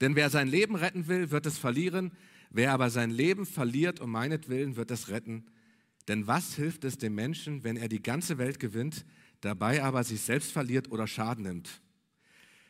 Denn 0.00 0.16
wer 0.16 0.30
sein 0.30 0.48
Leben 0.48 0.76
retten 0.76 1.08
will, 1.08 1.30
wird 1.30 1.44
es 1.44 1.58
verlieren. 1.58 2.12
Wer 2.50 2.72
aber 2.72 2.88
sein 2.88 3.10
Leben 3.10 3.44
verliert 3.44 4.00
um 4.00 4.10
meinetwillen, 4.10 4.76
wird 4.76 4.90
es 4.90 5.08
retten. 5.08 5.44
Denn 6.08 6.26
was 6.26 6.54
hilft 6.54 6.84
es 6.84 6.96
dem 6.96 7.14
Menschen, 7.14 7.64
wenn 7.64 7.76
er 7.76 7.88
die 7.88 8.02
ganze 8.02 8.38
Welt 8.38 8.60
gewinnt, 8.60 9.04
dabei 9.42 9.82
aber 9.82 10.04
sich 10.04 10.22
selbst 10.22 10.52
verliert 10.52 10.90
oder 10.90 11.06
Schaden 11.06 11.44
nimmt? 11.44 11.82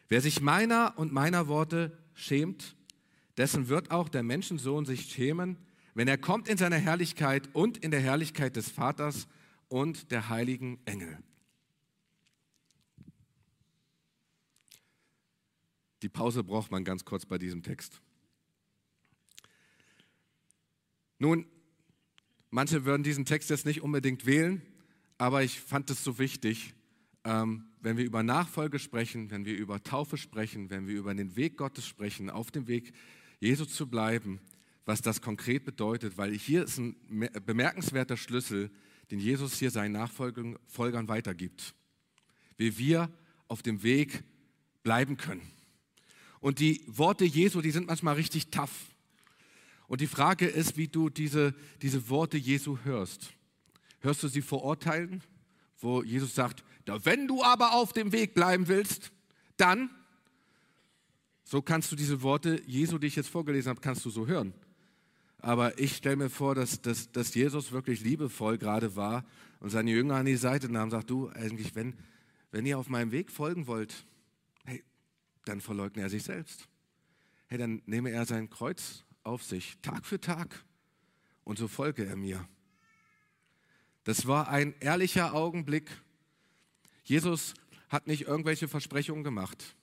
Wer 0.08 0.20
sich 0.20 0.40
meiner 0.40 0.94
und 0.96 1.12
meiner 1.12 1.46
Worte 1.46 1.96
schämt, 2.14 2.76
dessen 3.37 3.68
wird 3.68 3.90
auch 3.90 4.09
der 4.09 4.23
Menschensohn 4.23 4.85
sich 4.87 5.12
schämen, 5.12 5.56
wenn 5.94 6.09
er 6.09 6.18
kommt 6.18 6.49
in 6.49 6.56
seiner 6.56 6.78
Herrlichkeit 6.78 7.49
und 7.52 7.78
in 7.78 7.90
der 7.90 8.00
Herrlichkeit 8.00 8.56
des 8.56 8.68
Vaters 8.68 9.28
und 9.68 10.11
der 10.11 10.28
heiligen 10.28 10.78
Engel. 10.87 11.18
Die 16.02 16.09
Pause 16.09 16.44
braucht 16.44 16.71
man 16.71 16.85
ganz 16.85 17.04
kurz 17.04 17.25
bei 17.25 17.38
diesem 17.38 17.62
Text. 17.62 18.00
Nun, 21.18 21.47
manche 22.50 22.85
würden 22.85 23.02
diesen 23.02 23.25
Text 23.25 23.49
jetzt 23.50 23.64
nicht 23.64 23.83
unbedingt 23.83 24.26
wählen, 24.26 24.61
aber 25.16 25.42
ich 25.42 25.61
fand 25.61 25.88
es 25.90 26.04
so 26.04 26.18
wichtig, 26.18 26.75
ähm, 27.24 27.64
wenn 27.80 27.96
wir 27.96 28.04
über 28.04 28.22
Nachfolge 28.22 28.78
sprechen, 28.78 29.30
wenn 29.30 29.44
wir 29.44 29.56
über 29.56 29.82
Taufe 29.82 30.16
sprechen, 30.16 30.70
wenn 30.70 30.86
wir 30.86 30.94
über 30.94 31.14
den 31.14 31.36
Weg 31.36 31.56
Gottes 31.56 31.86
sprechen, 31.86 32.30
auf 32.30 32.50
dem 32.50 32.66
Weg 32.66 32.92
Jesus 33.40 33.74
zu 33.74 33.88
bleiben, 33.88 34.40
was 34.84 35.00
das 35.00 35.20
konkret 35.20 35.64
bedeutet, 35.64 36.18
weil 36.18 36.32
hier 36.32 36.64
ist 36.64 36.78
ein 36.78 36.96
bemerkenswerter 37.46 38.16
Schlüssel, 38.16 38.70
den 39.10 39.18
Jesus 39.18 39.58
hier 39.58 39.70
seinen 39.70 39.92
Nachfolgern 39.92 40.58
weitergibt, 41.08 41.74
wie 42.56 42.78
wir 42.78 43.10
auf 43.48 43.62
dem 43.62 43.82
Weg 43.82 44.24
bleiben 44.82 45.16
können. 45.16 45.42
Und 46.40 46.58
die 46.58 46.84
Worte 46.86 47.24
Jesu, 47.24 47.62
die 47.62 47.70
sind 47.70 47.86
manchmal 47.86 48.16
richtig 48.16 48.50
tough. 48.50 48.90
Und 49.86 50.00
die 50.00 50.06
Frage 50.06 50.46
ist, 50.46 50.76
wie 50.76 50.88
du 50.88 51.08
diese, 51.08 51.54
diese 51.80 52.08
Worte 52.08 52.36
Jesu 52.36 52.78
hörst. 52.84 53.32
Hörst 54.00 54.22
du 54.22 54.28
sie 54.28 54.42
verurteilen, 54.42 55.22
wo 55.80 56.02
Jesus 56.02 56.34
sagt, 56.34 56.64
wenn 56.86 57.26
du 57.26 57.42
aber 57.42 57.74
auf 57.74 57.92
dem 57.92 58.12
Weg 58.12 58.34
bleiben 58.34 58.68
willst, 58.68 59.10
dann, 59.56 59.90
so 61.44 61.62
kannst 61.62 61.90
du 61.92 61.96
diese 61.96 62.22
Worte 62.22 62.62
Jesu, 62.66 62.98
die 62.98 63.06
ich 63.06 63.16
jetzt 63.16 63.28
vorgelesen 63.28 63.70
habe, 63.70 63.80
kannst 63.80 64.04
du 64.04 64.10
so 64.10 64.26
hören. 64.26 64.52
Aber 65.38 65.78
ich 65.78 65.96
stelle 65.96 66.16
mir 66.16 66.30
vor, 66.30 66.54
dass, 66.54 66.80
dass, 66.80 67.12
dass 67.12 67.34
Jesus 67.34 67.72
wirklich 67.72 68.00
liebevoll 68.00 68.58
gerade 68.58 68.96
war 68.96 69.24
und 69.60 69.70
seine 69.70 69.90
Jünger 69.90 70.16
an 70.16 70.26
die 70.26 70.36
Seite 70.36 70.70
nahm 70.70 70.84
und 70.84 70.90
sagt, 70.90 71.10
du, 71.10 71.28
eigentlich, 71.30 71.74
wenn, 71.74 71.94
wenn 72.50 72.64
ihr 72.66 72.78
auf 72.78 72.88
meinem 72.88 73.12
Weg 73.12 73.30
folgen 73.30 73.66
wollt, 73.66 74.06
dann 75.44 75.60
verleugne 75.60 76.02
er 76.02 76.10
sich 76.10 76.22
selbst. 76.22 76.68
Hey, 77.46 77.58
dann 77.58 77.82
nehme 77.86 78.10
er 78.10 78.24
sein 78.24 78.48
Kreuz 78.48 79.04
auf 79.22 79.42
sich, 79.42 79.78
Tag 79.82 80.06
für 80.06 80.20
Tag, 80.20 80.64
und 81.44 81.58
so 81.58 81.68
folge 81.68 82.06
er 82.06 82.16
mir. 82.16 82.48
Das 84.04 84.26
war 84.26 84.48
ein 84.48 84.74
ehrlicher 84.80 85.34
Augenblick. 85.34 85.90
Jesus 87.04 87.54
hat 87.88 88.06
nicht 88.06 88.23
irgendwelche 88.26 88.66
Versprechungen 88.66 89.25
gemacht. 89.25 89.76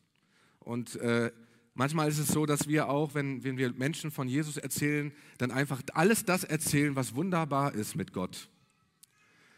Und 0.60 0.96
äh, 0.98 1.32
manchmal 1.74 2.10
ist 2.10 2.20
es 2.20 2.28
so, 2.28 2.46
dass 2.46 2.68
wir 2.68 2.90
auch, 2.90 3.13
wenn, 3.13 3.44
wenn 3.44 3.58
wir 3.58 3.72
Menschen 3.74 4.12
von 4.12 4.28
Jesus 4.28 4.58
erzählen, 4.58 5.12
dann 5.38 5.51
einfach 5.51 5.82
alles 5.94 6.25
das 6.25 6.44
erzählen, 6.44 6.96
was 6.96 7.16
wunderbar 7.16 7.74
ist 7.74 7.96
mit 7.96 8.12
Gott. 8.12 8.50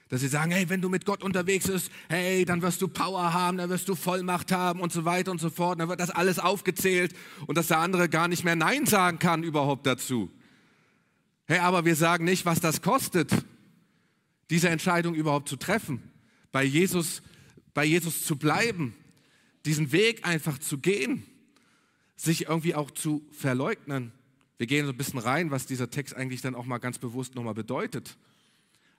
Dass 0.09 0.21
sie 0.21 0.27
sagen, 0.27 0.51
hey, 0.51 0.69
wenn 0.69 0.81
du 0.81 0.89
mit 0.89 1.05
Gott 1.05 1.23
unterwegs 1.23 1.67
bist, 1.67 1.89
hey, 2.09 2.45
dann 2.45 2.61
wirst 2.61 2.81
du 2.81 2.87
Power 2.87 3.33
haben, 3.33 3.57
dann 3.57 3.69
wirst 3.69 3.89
du 3.89 3.95
Vollmacht 3.95 4.51
haben 4.51 4.79
und 4.79 4.91
so 4.91 5.05
weiter 5.05 5.31
und 5.31 5.39
so 5.41 5.49
fort. 5.49 5.79
Dann 5.79 5.89
wird 5.89 5.99
das 5.99 6.11
alles 6.11 6.37
aufgezählt 6.37 7.15
und 7.47 7.57
dass 7.57 7.67
der 7.67 7.79
andere 7.79 8.09
gar 8.09 8.27
nicht 8.27 8.43
mehr 8.43 8.55
Nein 8.55 8.85
sagen 8.85 9.17
kann 9.17 9.41
überhaupt 9.43 9.87
dazu. 9.87 10.29
Hey, 11.45 11.59
aber 11.59 11.85
wir 11.85 11.95
sagen 11.95 12.25
nicht, 12.25 12.45
was 12.45 12.59
das 12.59 12.81
kostet, 12.81 13.31
diese 14.49 14.69
Entscheidung 14.69 15.15
überhaupt 15.15 15.49
zu 15.49 15.55
treffen, 15.55 16.11
bei 16.51 16.63
Jesus, 16.63 17.23
bei 17.73 17.85
Jesus 17.85 18.25
zu 18.25 18.37
bleiben, 18.37 18.95
diesen 19.65 19.91
Weg 19.91 20.25
einfach 20.25 20.57
zu 20.57 20.77
gehen, 20.77 21.23
sich 22.15 22.47
irgendwie 22.47 22.75
auch 22.75 22.91
zu 22.91 23.25
verleugnen. 23.31 24.11
Wir 24.57 24.67
gehen 24.67 24.85
so 24.85 24.91
ein 24.91 24.97
bisschen 24.97 25.19
rein, 25.19 25.51
was 25.51 25.65
dieser 25.65 25.89
Text 25.89 26.15
eigentlich 26.15 26.41
dann 26.41 26.55
auch 26.55 26.65
mal 26.65 26.77
ganz 26.77 26.99
bewusst 26.99 27.35
nochmal 27.35 27.53
bedeutet. 27.53 28.17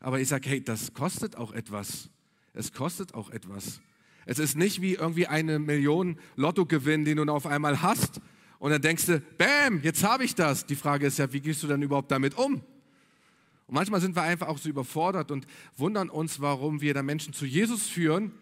Aber 0.01 0.21
ich 0.21 0.29
sage, 0.29 0.49
hey, 0.49 0.63
das 0.63 0.93
kostet 0.93 1.37
auch 1.37 1.53
etwas. 1.53 2.11
Es 2.53 2.73
kostet 2.73 3.15
auch 3.15 3.31
etwas. 3.31 3.81
Es 4.27 4.39
ist 4.39 4.57
nicht 4.57 4.81
wie 4.81 4.95
irgendwie 4.95 5.27
eine 5.27 5.59
Million 5.59 6.19
Lottogewinn, 6.37 7.05
den 7.05 7.19
du 7.19 7.33
auf 7.33 7.47
einmal 7.47 7.83
hast 7.83 8.21
und 8.59 8.71
dann 8.71 8.81
denkst 8.81 9.07
du, 9.07 9.21
bam, 9.37 9.83
jetzt 9.83 10.03
habe 10.03 10.25
ich 10.25 10.35
das. 10.35 10.65
Die 10.65 10.77
Frage 10.77 11.07
ist 11.07 11.19
ja, 11.19 11.33
wie 11.33 11.41
gehst 11.41 11.63
du 11.63 11.67
denn 11.67 11.83
überhaupt 11.83 12.11
damit 12.11 12.35
um? 12.37 12.55
Und 13.67 13.75
manchmal 13.75 14.01
sind 14.01 14.17
wir 14.17 14.23
einfach 14.23 14.49
auch 14.49 14.59
so 14.59 14.69
überfordert 14.69 15.31
und 15.31 15.47
wundern 15.77 16.09
uns, 16.09 16.41
warum 16.41 16.81
wir 16.81 16.95
da 16.95 17.03
Menschen 17.03 17.35
zu 17.35 17.45
Jesus 17.45 17.89
führen 17.89 18.33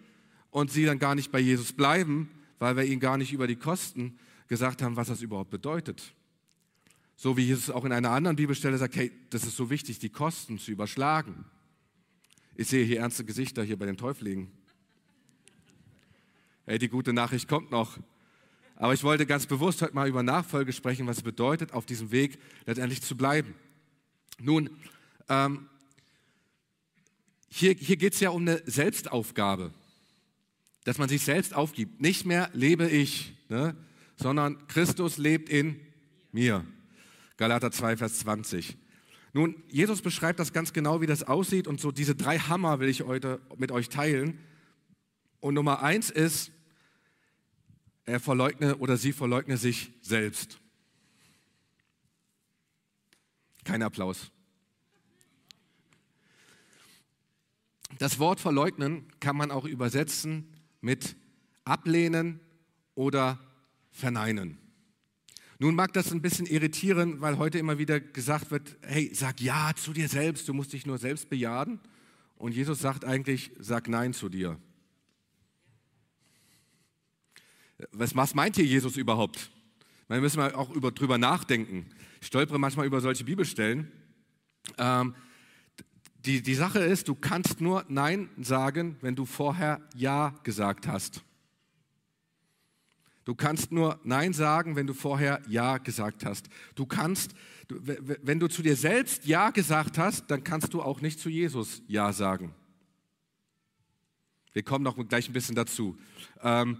und 0.52 0.70
sie 0.70 0.84
dann 0.84 1.00
gar 1.00 1.16
nicht 1.16 1.32
bei 1.32 1.40
Jesus 1.40 1.72
bleiben, 1.72 2.30
weil 2.60 2.76
wir 2.76 2.84
ihnen 2.84 3.00
gar 3.00 3.16
nicht 3.16 3.32
über 3.32 3.48
die 3.48 3.56
Kosten 3.56 4.18
gesagt 4.46 4.82
haben, 4.82 4.94
was 4.94 5.08
das 5.08 5.22
überhaupt 5.22 5.50
bedeutet. 5.50 6.14
So 7.16 7.36
wie 7.36 7.42
Jesus 7.42 7.70
auch 7.70 7.84
in 7.84 7.92
einer 7.92 8.10
anderen 8.10 8.36
Bibelstelle 8.36 8.78
sagt, 8.78 8.94
hey, 8.94 9.10
das 9.30 9.44
ist 9.44 9.56
so 9.56 9.70
wichtig, 9.70 9.98
die 9.98 10.10
Kosten 10.10 10.58
zu 10.58 10.70
überschlagen. 10.70 11.46
Ich 12.54 12.68
sehe 12.68 12.84
hier 12.84 13.00
ernste 13.00 13.24
Gesichter 13.24 13.64
hier 13.64 13.78
bei 13.78 13.86
den 13.86 13.96
Täuflingen. 13.96 14.52
Hey, 16.66 16.78
die 16.78 16.88
gute 16.88 17.12
Nachricht 17.12 17.48
kommt 17.48 17.70
noch. 17.70 17.98
Aber 18.76 18.92
ich 18.92 19.02
wollte 19.04 19.24
ganz 19.24 19.46
bewusst 19.46 19.80
heute 19.80 19.94
mal 19.94 20.08
über 20.08 20.22
Nachfolge 20.22 20.72
sprechen, 20.72 21.06
was 21.06 21.18
es 21.18 21.22
bedeutet, 21.22 21.72
auf 21.72 21.86
diesem 21.86 22.10
Weg 22.10 22.38
letztendlich 22.66 23.00
zu 23.00 23.16
bleiben. 23.16 23.54
Nun, 24.38 24.68
ähm, 25.28 25.68
hier, 27.48 27.72
hier 27.72 27.96
geht 27.96 28.12
es 28.14 28.20
ja 28.20 28.30
um 28.30 28.42
eine 28.42 28.62
Selbstaufgabe, 28.66 29.72
dass 30.84 30.98
man 30.98 31.08
sich 31.08 31.22
selbst 31.22 31.54
aufgibt. 31.54 32.00
Nicht 32.00 32.26
mehr 32.26 32.50
lebe 32.52 32.88
ich, 32.88 33.34
ne, 33.48 33.76
sondern 34.16 34.66
Christus 34.68 35.18
lebt 35.18 35.48
in 35.48 35.80
mir. 36.32 36.64
Galater 37.36 37.70
2, 37.70 37.96
Vers 37.96 38.20
20. 38.20 38.76
Nun, 39.32 39.62
Jesus 39.68 40.02
beschreibt 40.02 40.38
das 40.38 40.52
ganz 40.52 40.72
genau, 40.72 41.00
wie 41.00 41.06
das 41.06 41.22
aussieht 41.22 41.66
und 41.66 41.80
so 41.80 41.90
diese 41.90 42.14
drei 42.14 42.38
Hammer 42.38 42.80
will 42.80 42.88
ich 42.88 43.02
heute 43.02 43.40
mit 43.56 43.72
euch 43.72 43.88
teilen. 43.88 44.38
Und 45.40 45.54
Nummer 45.54 45.82
eins 45.82 46.10
ist, 46.10 46.52
er 48.04 48.20
verleugne 48.20 48.76
oder 48.76 48.96
sie 48.96 49.12
verleugne 49.12 49.56
sich 49.56 49.92
selbst. 50.02 50.60
Kein 53.64 53.82
Applaus. 53.82 54.30
Das 57.98 58.18
Wort 58.18 58.40
verleugnen 58.40 59.06
kann 59.20 59.36
man 59.36 59.50
auch 59.50 59.64
übersetzen 59.64 60.51
mit 60.82 61.16
ablehnen 61.64 62.40
oder 62.94 63.38
verneinen. 63.90 64.58
Nun 65.58 65.74
mag 65.74 65.92
das 65.92 66.12
ein 66.12 66.20
bisschen 66.20 66.46
irritieren, 66.46 67.20
weil 67.20 67.38
heute 67.38 67.58
immer 67.58 67.78
wieder 67.78 68.00
gesagt 68.00 68.50
wird, 68.50 68.76
hey, 68.82 69.10
sag 69.14 69.40
ja 69.40 69.72
zu 69.76 69.92
dir 69.92 70.08
selbst, 70.08 70.48
du 70.48 70.54
musst 70.54 70.72
dich 70.72 70.86
nur 70.86 70.98
selbst 70.98 71.30
bejahen. 71.30 71.80
Und 72.34 72.52
Jesus 72.52 72.80
sagt 72.80 73.04
eigentlich, 73.04 73.52
sag 73.60 73.88
nein 73.88 74.12
zu 74.12 74.28
dir. 74.28 74.58
Was, 77.92 78.16
was 78.16 78.34
meint 78.34 78.56
hier 78.56 78.64
Jesus 78.64 78.96
überhaupt? 78.96 79.50
Da 80.08 80.20
müssen 80.20 80.38
wir 80.38 80.58
auch 80.58 80.70
über, 80.70 80.90
drüber 80.90 81.16
nachdenken. 81.16 81.86
Ich 82.20 82.26
stolpere 82.26 82.58
manchmal 82.58 82.86
über 82.86 83.00
solche 83.00 83.24
Bibelstellen. 83.24 83.90
Ähm, 84.78 85.14
die, 86.24 86.42
die 86.42 86.54
Sache 86.54 86.78
ist, 86.78 87.08
du 87.08 87.14
kannst 87.14 87.60
nur 87.60 87.84
Nein 87.88 88.28
sagen, 88.40 88.96
wenn 89.00 89.16
du 89.16 89.24
vorher 89.24 89.80
Ja 89.94 90.34
gesagt 90.44 90.86
hast. 90.86 91.22
Du 93.24 93.34
kannst 93.34 93.70
nur 93.70 94.00
Nein 94.02 94.32
sagen, 94.32 94.74
wenn 94.74 94.86
du 94.86 94.94
vorher 94.94 95.40
Ja 95.48 95.78
gesagt 95.78 96.24
hast. 96.24 96.48
Du 96.74 96.86
kannst, 96.86 97.34
wenn 97.68 98.40
du 98.40 98.48
zu 98.48 98.62
dir 98.62 98.76
selbst 98.76 99.26
Ja 99.26 99.50
gesagt 99.50 99.98
hast, 99.98 100.30
dann 100.30 100.42
kannst 100.42 100.74
du 100.74 100.82
auch 100.82 101.00
nicht 101.00 101.20
zu 101.20 101.28
Jesus 101.28 101.82
Ja 101.86 102.12
sagen. 102.12 102.54
Wir 104.52 104.62
kommen 104.62 104.84
noch 104.84 104.96
gleich 105.08 105.28
ein 105.28 105.32
bisschen 105.32 105.54
dazu. 105.54 105.96
Ähm, 106.42 106.78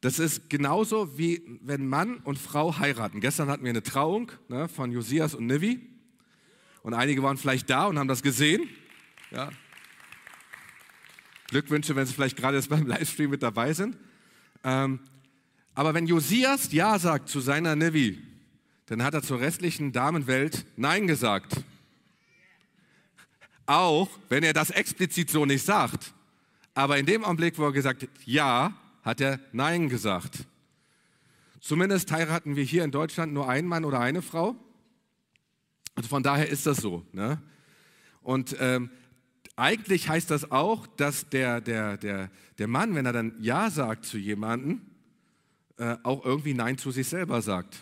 das 0.00 0.18
ist 0.18 0.48
genauso 0.48 1.18
wie 1.18 1.42
wenn 1.62 1.88
Mann 1.88 2.18
und 2.18 2.38
Frau 2.38 2.78
heiraten. 2.78 3.20
Gestern 3.20 3.48
hatten 3.48 3.64
wir 3.64 3.70
eine 3.70 3.82
Trauung 3.82 4.30
ne, 4.48 4.68
von 4.68 4.92
Josias 4.92 5.34
und 5.34 5.46
Nivi. 5.46 5.97
Und 6.82 6.94
einige 6.94 7.22
waren 7.22 7.36
vielleicht 7.36 7.68
da 7.70 7.86
und 7.86 7.98
haben 7.98 8.08
das 8.08 8.22
gesehen. 8.22 8.68
Ja. 9.30 9.50
Glückwünsche, 11.48 11.96
wenn 11.96 12.06
sie 12.06 12.14
vielleicht 12.14 12.36
gerade 12.36 12.56
jetzt 12.56 12.68
beim 12.68 12.86
Livestream 12.86 13.30
mit 13.30 13.42
dabei 13.42 13.72
sind. 13.72 13.96
Ähm, 14.64 15.00
aber 15.74 15.94
wenn 15.94 16.06
Josias 16.06 16.72
Ja 16.72 16.98
sagt 16.98 17.28
zu 17.28 17.40
seiner 17.40 17.76
Nivi, 17.76 18.22
dann 18.86 19.02
hat 19.02 19.14
er 19.14 19.22
zur 19.22 19.40
restlichen 19.40 19.92
Damenwelt 19.92 20.66
Nein 20.76 21.06
gesagt. 21.06 21.62
Auch 23.66 24.08
wenn 24.28 24.42
er 24.42 24.54
das 24.54 24.70
explizit 24.70 25.30
so 25.30 25.44
nicht 25.44 25.64
sagt. 25.64 26.14
Aber 26.74 26.98
in 26.98 27.06
dem 27.06 27.24
Augenblick, 27.24 27.58
wo 27.58 27.64
er 27.64 27.72
gesagt 27.72 28.02
hat, 28.02 28.08
Ja, 28.24 28.72
hat 29.02 29.20
er 29.20 29.40
Nein 29.52 29.88
gesagt. 29.88 30.46
Zumindest 31.60 32.10
heiraten 32.12 32.56
wir 32.56 32.64
hier 32.64 32.84
in 32.84 32.90
Deutschland 32.90 33.32
nur 33.32 33.48
einen 33.48 33.68
Mann 33.68 33.84
oder 33.84 34.00
eine 34.00 34.22
Frau. 34.22 34.56
Also 35.98 36.10
von 36.10 36.22
daher 36.22 36.48
ist 36.48 36.64
das 36.64 36.76
so. 36.76 37.04
Ne? 37.10 37.42
Und 38.22 38.54
ähm, 38.60 38.88
eigentlich 39.56 40.08
heißt 40.08 40.30
das 40.30 40.52
auch, 40.52 40.86
dass 40.86 41.28
der, 41.28 41.60
der, 41.60 41.96
der, 41.96 42.30
der 42.56 42.68
Mann, 42.68 42.94
wenn 42.94 43.04
er 43.04 43.12
dann 43.12 43.34
Ja 43.40 43.68
sagt 43.68 44.04
zu 44.06 44.16
jemandem, 44.16 44.80
äh, 45.76 45.96
auch 46.04 46.24
irgendwie 46.24 46.54
Nein 46.54 46.78
zu 46.78 46.92
sich 46.92 47.08
selber 47.08 47.42
sagt. 47.42 47.78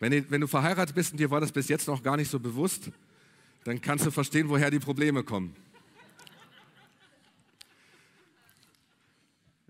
Wenn, 0.00 0.30
wenn 0.30 0.42
du 0.42 0.46
verheiratet 0.46 0.94
bist 0.94 1.12
und 1.12 1.18
dir 1.18 1.30
war 1.30 1.40
das 1.40 1.50
bis 1.50 1.68
jetzt 1.68 1.88
noch 1.88 2.02
gar 2.02 2.18
nicht 2.18 2.30
so 2.30 2.38
bewusst, 2.38 2.90
dann 3.64 3.80
kannst 3.80 4.04
du 4.04 4.10
verstehen, 4.10 4.50
woher 4.50 4.70
die 4.70 4.80
Probleme 4.80 5.24
kommen. 5.24 5.56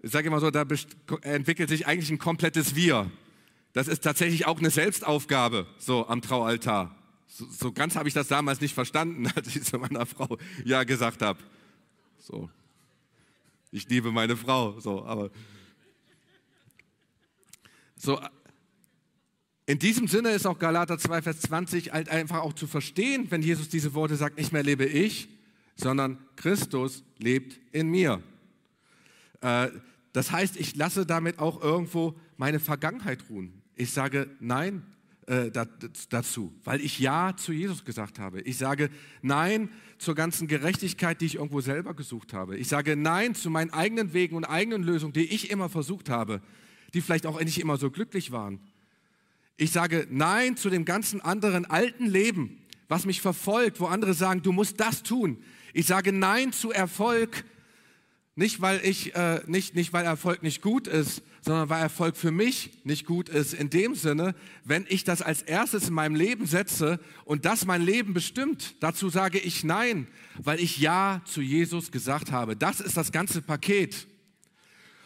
ich 0.03 0.11
sage 0.11 0.27
immer 0.27 0.41
so, 0.41 0.51
da 0.51 0.67
entwickelt 1.23 1.69
sich 1.69 1.87
eigentlich 1.87 2.11
ein 2.11 2.19
komplettes 2.19 2.75
Wir. 2.75 3.09
Das 3.75 3.89
ist 3.89 4.05
tatsächlich 4.05 4.47
auch 4.47 4.61
eine 4.61 4.71
Selbstaufgabe, 4.71 5.67
so 5.79 6.07
am 6.07 6.23
Traualtar. 6.23 6.97
So, 7.27 7.45
so 7.51 7.73
ganz 7.73 7.97
habe 7.97 8.09
ich 8.09 8.15
das 8.15 8.29
damals 8.29 8.61
nicht 8.61 8.73
verstanden, 8.73 9.27
als 9.35 9.55
ich 9.55 9.65
zu 9.65 9.79
meiner 9.79 10.07
Frau 10.07 10.39
Ja 10.65 10.85
gesagt 10.85 11.21
habe. 11.21 11.41
So. 12.21 12.49
Ich 13.73 13.89
liebe 13.89 14.13
meine 14.13 14.37
Frau, 14.37 14.79
so, 14.79 15.05
aber. 15.05 15.31
So, 17.97 18.21
in 19.67 19.81
diesem 19.81 20.07
Sinne 20.07 20.31
ist 20.31 20.47
auch 20.47 20.61
Galater 20.61 20.97
2, 20.97 21.23
Vers 21.23 21.41
20 21.41 21.93
halt 21.93 22.09
einfach 22.11 22.43
auch 22.43 22.53
zu 22.53 22.69
verstehen, 22.69 23.27
wenn 23.31 23.43
Jesus 23.43 23.69
diese 23.69 23.93
Worte 23.95 24.15
sagt, 24.15 24.39
nicht 24.39 24.53
mehr 24.53 24.63
lebe 24.63 24.85
ich, 24.85 25.29
sondern 25.75 26.19
Christus 26.37 27.03
lebt 27.19 27.59
in 27.73 27.89
mir. 27.89 28.23
Äh, 29.41 29.71
das 30.13 30.31
heißt, 30.31 30.57
ich 30.59 30.77
lasse 30.77 31.07
damit 31.07 31.41
auch 31.41 31.61
irgendwo 31.61 32.15
meine 32.37 32.61
Vergangenheit 32.61 33.29
ruhen. 33.29 33.64
Ich 33.77 33.93
sage 33.93 34.29
Nein 34.41 34.83
äh, 35.27 35.51
dazu, 36.11 36.53
weil 36.65 36.81
ich 36.81 36.99
Ja 36.99 37.35
zu 37.37 37.53
Jesus 37.53 37.85
gesagt 37.85 38.19
habe. 38.19 38.41
Ich 38.43 38.59
sage 38.59 38.91
Nein 39.23 39.71
zur 39.99 40.15
ganzen 40.15 40.49
Gerechtigkeit, 40.49 41.21
die 41.21 41.27
ich 41.27 41.37
irgendwo 41.37 41.61
selber 41.61 41.95
gesucht 41.95 42.33
habe. 42.33 42.57
Ich 42.57 42.69
sage 42.69 42.95
Nein 42.95 43.35
zu 43.35 43.51
meinen 43.51 43.73
eigenen 43.73 44.13
Wegen 44.13 44.37
und 44.37 44.45
eigenen 44.45 44.83
Lösungen, 44.83 45.13
die 45.13 45.25
ich 45.25 45.51
immer 45.51 45.69
versucht 45.69 46.09
habe, 46.09 46.41
die 46.93 47.01
vielleicht 47.01 47.27
auch 47.27 47.41
nicht 47.41 47.61
immer 47.61 47.77
so 47.77 47.91
glücklich 47.91 48.33
waren. 48.33 48.61
Ich 49.57 49.73
sage 49.73 50.07
Nein 50.11 50.57
zu 50.57 50.69
dem 50.71 50.85
ganzen 50.85 51.21
anderen 51.21 51.65
alten 51.65 52.07
Leben, 52.07 52.61
was 52.89 53.07
mich 53.07 53.21
verfolgt, 53.21 53.81
wo 53.81 53.87
andere 53.87 54.15
sagen, 54.15 54.43
du 54.43 54.53
musst 54.53 54.79
das 54.79 55.03
tun. 55.03 55.43
Ich 55.73 55.87
sage 55.87 56.13
Nein 56.13 56.53
zu 56.53 56.71
Erfolg, 56.71 57.45
nicht 58.37 58.61
weil, 58.61 58.81
ich, 58.85 59.15
äh, 59.15 59.41
nicht, 59.47 59.75
nicht 59.75 59.93
weil 59.93 60.05
Erfolg 60.05 60.43
nicht 60.43 60.61
gut 60.61 60.89
ist, 60.89 61.23
sondern 61.41 61.69
weil 61.69 61.83
Erfolg 61.83 62.17
für 62.17 62.33
mich 62.33 62.71
nicht 62.85 63.07
gut 63.07 63.29
ist. 63.29 63.55
In 63.55 63.71
dem 63.71 63.95
Sinne, 63.95 64.35
wenn 64.65 64.87
ich 64.89 65.05
das 65.05 65.23
als 65.23 65.43
erstes 65.43 65.89
in 65.89 65.95
meinem 65.95 66.17
Leben 66.17 66.47
setze 66.47 66.99
und 67.25 67.45
das 67.45 67.65
mein 67.65 67.83
Leben 67.83 68.15
bestimmt, 68.15 68.77
dazu 68.81 69.09
sage 69.09 69.39
ich 69.39 69.63
Nein, 69.63 70.09
weil 70.43 70.59
ich 70.59 70.79
Ja 70.79 71.23
zu 71.27 71.43
Jesus 71.43 71.93
gesagt 71.93 72.33
habe. 72.33 72.57
Das 72.57 72.81
ist 72.81 72.97
das 72.97 73.13
ganze 73.13 73.41
Paket. 73.41 74.07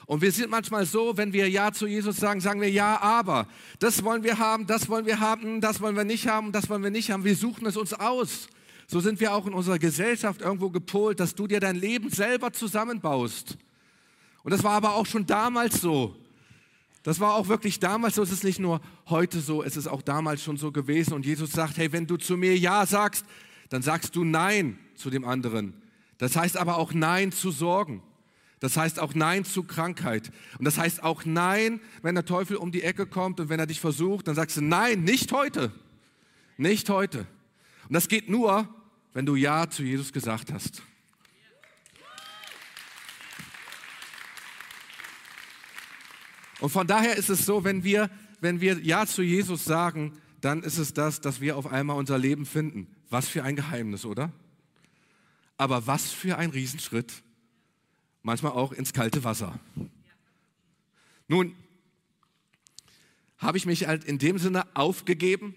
Und 0.06 0.22
wir 0.22 0.32
sind 0.32 0.48
manchmal 0.48 0.86
so, 0.86 1.18
wenn 1.18 1.34
wir 1.34 1.50
Ja 1.50 1.70
zu 1.70 1.86
Jesus 1.86 2.16
sagen, 2.16 2.40
sagen 2.40 2.62
wir 2.62 2.70
Ja, 2.70 2.98
aber. 3.02 3.46
Das 3.78 4.02
wollen 4.04 4.22
wir 4.22 4.38
haben, 4.38 4.66
das 4.66 4.88
wollen 4.88 5.04
wir 5.04 5.20
haben, 5.20 5.60
das 5.60 5.82
wollen 5.82 5.96
wir 5.96 6.04
nicht 6.04 6.28
haben, 6.28 6.50
das 6.50 6.70
wollen 6.70 6.82
wir 6.82 6.90
nicht 6.90 7.10
haben. 7.10 7.24
Wir 7.24 7.36
suchen 7.36 7.66
es 7.66 7.76
uns 7.76 7.92
aus. 7.92 8.48
So 8.90 9.00
sind 9.00 9.20
wir 9.20 9.34
auch 9.34 9.46
in 9.46 9.52
unserer 9.52 9.78
Gesellschaft 9.78 10.40
irgendwo 10.40 10.70
gepolt, 10.70 11.20
dass 11.20 11.34
du 11.34 11.46
dir 11.46 11.60
dein 11.60 11.76
Leben 11.76 12.08
selber 12.08 12.52
zusammenbaust. 12.54 13.58
Und 14.42 14.50
das 14.50 14.64
war 14.64 14.72
aber 14.72 14.94
auch 14.94 15.04
schon 15.04 15.26
damals 15.26 15.82
so. 15.82 16.16
Das 17.02 17.20
war 17.20 17.34
auch 17.34 17.48
wirklich 17.48 17.78
damals 17.78 18.14
so, 18.14 18.22
es 18.22 18.32
ist 18.32 18.44
nicht 18.44 18.58
nur 18.58 18.80
heute 19.08 19.40
so, 19.40 19.62
es 19.62 19.76
ist 19.76 19.88
auch 19.88 20.00
damals 20.00 20.42
schon 20.42 20.56
so 20.56 20.72
gewesen. 20.72 21.12
Und 21.12 21.26
Jesus 21.26 21.52
sagt, 21.52 21.76
hey, 21.76 21.92
wenn 21.92 22.06
du 22.06 22.16
zu 22.16 22.38
mir 22.38 22.56
Ja 22.56 22.86
sagst, 22.86 23.26
dann 23.68 23.82
sagst 23.82 24.16
du 24.16 24.24
Nein 24.24 24.78
zu 24.94 25.10
dem 25.10 25.24
anderen. 25.26 25.74
Das 26.16 26.34
heißt 26.34 26.56
aber 26.56 26.78
auch 26.78 26.94
Nein 26.94 27.30
zu 27.30 27.50
Sorgen. 27.50 28.02
Das 28.58 28.78
heißt 28.78 29.00
auch 29.00 29.14
Nein 29.14 29.44
zu 29.44 29.64
Krankheit. 29.64 30.32
Und 30.58 30.64
das 30.64 30.78
heißt 30.78 31.02
auch 31.02 31.26
Nein, 31.26 31.80
wenn 32.00 32.14
der 32.14 32.24
Teufel 32.24 32.56
um 32.56 32.72
die 32.72 32.82
Ecke 32.82 33.06
kommt 33.06 33.38
und 33.38 33.50
wenn 33.50 33.60
er 33.60 33.66
dich 33.66 33.80
versucht, 33.80 34.28
dann 34.28 34.34
sagst 34.34 34.56
du 34.56 34.62
Nein, 34.62 35.04
nicht 35.04 35.30
heute. 35.32 35.72
Nicht 36.56 36.88
heute. 36.88 37.26
Und 37.88 37.94
das 37.94 38.08
geht 38.08 38.28
nur, 38.28 38.68
wenn 39.12 39.26
du 39.26 39.36
Ja 39.36 39.68
zu 39.68 39.82
Jesus 39.82 40.12
gesagt 40.12 40.52
hast. 40.52 40.82
Und 46.60 46.70
von 46.70 46.86
daher 46.86 47.16
ist 47.16 47.28
es 47.28 47.46
so, 47.46 47.64
wenn 47.64 47.84
wir, 47.84 48.10
wenn 48.40 48.60
wir 48.60 48.78
Ja 48.80 49.06
zu 49.06 49.22
Jesus 49.22 49.64
sagen, 49.64 50.20
dann 50.40 50.62
ist 50.62 50.78
es 50.78 50.92
das, 50.92 51.20
dass 51.20 51.40
wir 51.40 51.56
auf 51.56 51.66
einmal 51.66 51.96
unser 51.96 52.18
Leben 52.18 52.46
finden. 52.46 52.86
Was 53.10 53.28
für 53.28 53.42
ein 53.42 53.56
Geheimnis, 53.56 54.04
oder? 54.04 54.32
Aber 55.56 55.86
was 55.86 56.12
für 56.12 56.38
ein 56.38 56.50
Riesenschritt. 56.50 57.22
Manchmal 58.22 58.52
auch 58.52 58.72
ins 58.72 58.92
kalte 58.92 59.24
Wasser. 59.24 59.58
Nun, 61.28 61.54
habe 63.38 63.56
ich 63.58 63.66
mich 63.66 63.86
halt 63.86 64.04
in 64.04 64.18
dem 64.18 64.38
Sinne 64.38 64.66
aufgegeben, 64.74 65.54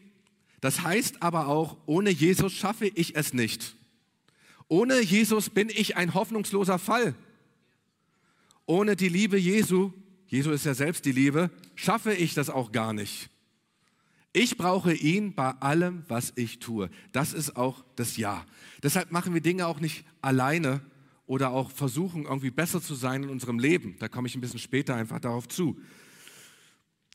das 0.62 0.82
heißt 0.84 1.22
aber 1.22 1.48
auch, 1.48 1.78
ohne 1.88 2.12
Jesus 2.12 2.54
schaffe 2.54 2.88
ich 2.88 3.16
es 3.16 3.34
nicht. 3.34 3.76
Ohne 4.68 5.02
Jesus 5.02 5.50
bin 5.50 5.70
ich 5.70 5.98
ein 5.98 6.14
hoffnungsloser 6.14 6.80
Fall. 6.80 7.14
Ohne 8.66 8.96
die 8.96 9.10
Liebe 9.10 9.38
Jesu, 9.38 9.92
Jesu 10.28 10.52
ist 10.52 10.66
ja 10.66 10.74
selbst 10.74 11.04
die 11.04 11.12
Liebe, 11.12 11.50
schaffe 11.76 12.14
ich 12.14 12.34
das 12.36 12.50
auch 12.50 12.72
gar 12.72 12.94
nicht. 12.94 13.30
Ich 14.34 14.56
brauche 14.56 14.94
ihn 14.94 15.34
bei 15.36 15.50
allem, 15.50 16.06
was 16.08 16.32
ich 16.38 16.60
tue. 16.60 16.90
Das 17.12 17.34
ist 17.34 17.58
auch 17.58 17.84
das 17.98 18.16
Ja. 18.16 18.46
Deshalb 18.82 19.12
machen 19.12 19.34
wir 19.34 19.42
Dinge 19.42 19.68
auch 19.68 19.82
nicht 19.82 20.06
alleine 20.22 20.80
oder 21.26 21.52
auch 21.52 21.72
versuchen, 21.72 22.24
irgendwie 22.24 22.52
besser 22.52 22.82
zu 22.82 22.96
sein 22.96 23.24
in 23.24 23.30
unserem 23.30 23.60
Leben. 23.60 23.98
Da 24.00 24.08
komme 24.08 24.28
ich 24.28 24.36
ein 24.36 24.42
bisschen 24.42 24.60
später 24.60 24.96
einfach 24.96 25.20
darauf 25.20 25.50
zu. 25.50 25.78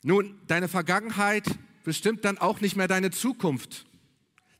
Nun, 0.03 0.35
deine 0.45 0.67
Vergangenheit 0.67 1.45
bestimmt 1.87 2.25
dann 2.25 2.37
auch 2.37 2.59
nicht 2.59 2.75
mehr 2.75 2.89
deine 2.89 3.11
Zukunft. 3.11 3.85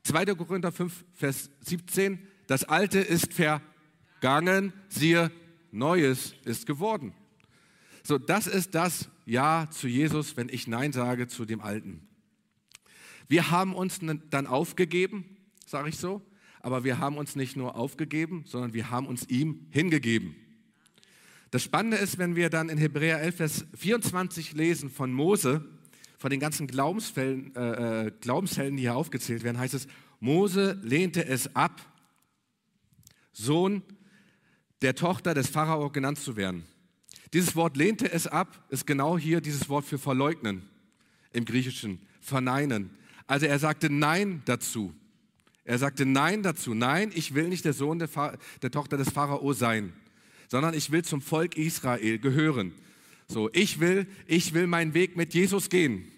2. 0.04 0.24
Korinther 0.34 0.72
5, 0.72 1.04
Vers 1.12 1.50
17, 1.60 2.26
das 2.46 2.64
Alte 2.64 3.00
ist 3.00 3.34
vergangen, 3.34 4.72
siehe, 4.88 5.30
Neues 5.70 6.34
ist 6.46 6.64
geworden. 6.64 7.12
So, 8.02 8.16
das 8.16 8.46
ist 8.46 8.74
das 8.74 9.10
Ja 9.26 9.68
zu 9.70 9.88
Jesus, 9.88 10.38
wenn 10.38 10.48
ich 10.48 10.68
Nein 10.68 10.94
sage 10.94 11.28
zu 11.28 11.44
dem 11.44 11.60
Alten. 11.60 12.08
Wir 13.28 13.50
haben 13.50 13.74
uns 13.74 14.00
dann 14.30 14.46
aufgegeben, 14.46 15.36
sage 15.66 15.90
ich 15.90 15.98
so, 15.98 16.22
aber 16.60 16.82
wir 16.82 16.98
haben 16.98 17.18
uns 17.18 17.36
nicht 17.36 17.58
nur 17.58 17.76
aufgegeben, 17.76 18.44
sondern 18.46 18.72
wir 18.72 18.90
haben 18.90 19.06
uns 19.06 19.28
ihm 19.28 19.66
hingegeben. 19.68 20.34
Das 21.50 21.62
Spannende 21.62 21.98
ist, 21.98 22.16
wenn 22.16 22.36
wir 22.36 22.48
dann 22.48 22.70
in 22.70 22.78
Hebräer 22.78 23.20
11, 23.20 23.36
Vers 23.36 23.66
24 23.74 24.54
lesen 24.54 24.88
von 24.88 25.12
Mose, 25.12 25.62
von 26.18 26.30
den 26.30 26.40
ganzen 26.40 26.66
Glaubensfällen, 26.66 27.54
äh, 27.54 28.06
äh, 28.06 28.12
Glaubenshelden, 28.20 28.76
die 28.76 28.82
hier 28.82 28.96
aufgezählt 28.96 29.44
werden, 29.44 29.58
heißt 29.58 29.74
es, 29.74 29.86
Mose 30.20 30.78
lehnte 30.82 31.24
es 31.24 31.54
ab, 31.54 31.80
Sohn 33.32 33.82
der 34.82 34.96
Tochter 34.96 35.32
des 35.32 35.48
Pharao 35.48 35.90
genannt 35.90 36.18
zu 36.18 36.36
werden. 36.36 36.64
Dieses 37.32 37.54
Wort 37.54 37.76
lehnte 37.76 38.10
es 38.10 38.26
ab, 38.26 38.66
ist 38.68 38.86
genau 38.86 39.16
hier 39.16 39.40
dieses 39.40 39.68
Wort 39.68 39.84
für 39.84 39.98
verleugnen 39.98 40.68
im 41.32 41.44
Griechischen, 41.44 42.00
verneinen. 42.20 42.90
Also 43.26 43.46
er 43.46 43.58
sagte 43.58 43.90
Nein 43.90 44.42
dazu. 44.44 44.94
Er 45.64 45.78
sagte 45.78 46.06
Nein 46.06 46.42
dazu. 46.42 46.74
Nein, 46.74 47.12
ich 47.14 47.34
will 47.34 47.48
nicht 47.48 47.64
der 47.64 47.74
Sohn 47.74 47.98
der, 47.98 48.08
der 48.62 48.70
Tochter 48.70 48.96
des 48.96 49.10
Pharao 49.10 49.52
sein, 49.52 49.92
sondern 50.48 50.74
ich 50.74 50.90
will 50.90 51.04
zum 51.04 51.20
Volk 51.20 51.56
Israel 51.56 52.18
gehören. 52.18 52.72
So, 53.30 53.50
ich 53.52 53.78
will, 53.78 54.06
ich 54.26 54.54
will 54.54 54.66
meinen 54.66 54.94
Weg 54.94 55.16
mit 55.16 55.34
Jesus 55.34 55.68
gehen. 55.68 56.10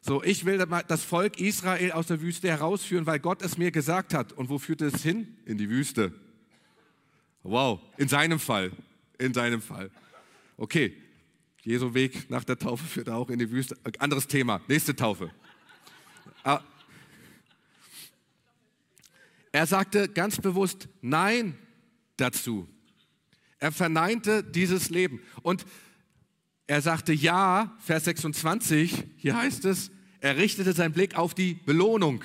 So, 0.00 0.24
ich 0.24 0.44
will 0.44 0.58
das 0.88 1.04
Volk 1.04 1.38
Israel 1.38 1.92
aus 1.92 2.08
der 2.08 2.20
Wüste 2.20 2.48
herausführen, 2.48 3.06
weil 3.06 3.20
Gott 3.20 3.42
es 3.42 3.56
mir 3.56 3.70
gesagt 3.70 4.12
hat. 4.12 4.32
Und 4.32 4.48
wo 4.48 4.58
führt 4.58 4.80
es 4.80 5.02
hin? 5.04 5.36
In 5.46 5.56
die 5.56 5.70
Wüste. 5.70 6.12
Wow, 7.44 7.80
in 7.96 8.08
seinem 8.08 8.40
Fall. 8.40 8.72
In 9.18 9.32
seinem 9.32 9.62
Fall. 9.62 9.90
Okay, 10.56 10.96
Jesu 11.62 11.94
Weg 11.94 12.28
nach 12.28 12.42
der 12.42 12.58
Taufe 12.58 12.84
führt 12.84 13.08
auch 13.08 13.30
in 13.30 13.38
die 13.38 13.50
Wüste. 13.52 13.78
Anderes 14.00 14.26
Thema, 14.26 14.60
nächste 14.66 14.96
Taufe. 14.96 15.30
Ah. 16.42 16.60
Er 19.52 19.66
sagte 19.68 20.08
ganz 20.08 20.38
bewusst 20.38 20.88
Nein 21.02 21.56
dazu. 22.16 22.68
Er 23.60 23.70
verneinte 23.70 24.42
dieses 24.42 24.90
Leben. 24.90 25.20
Und 25.42 25.64
er 26.72 26.80
sagte 26.80 27.12
Ja, 27.12 27.76
Vers 27.80 28.04
26, 28.04 29.04
hier 29.18 29.36
heißt 29.36 29.66
es, 29.66 29.90
er 30.20 30.38
richtete 30.38 30.72
seinen 30.72 30.94
Blick 30.94 31.16
auf 31.18 31.34
die 31.34 31.52
Belohnung. 31.52 32.24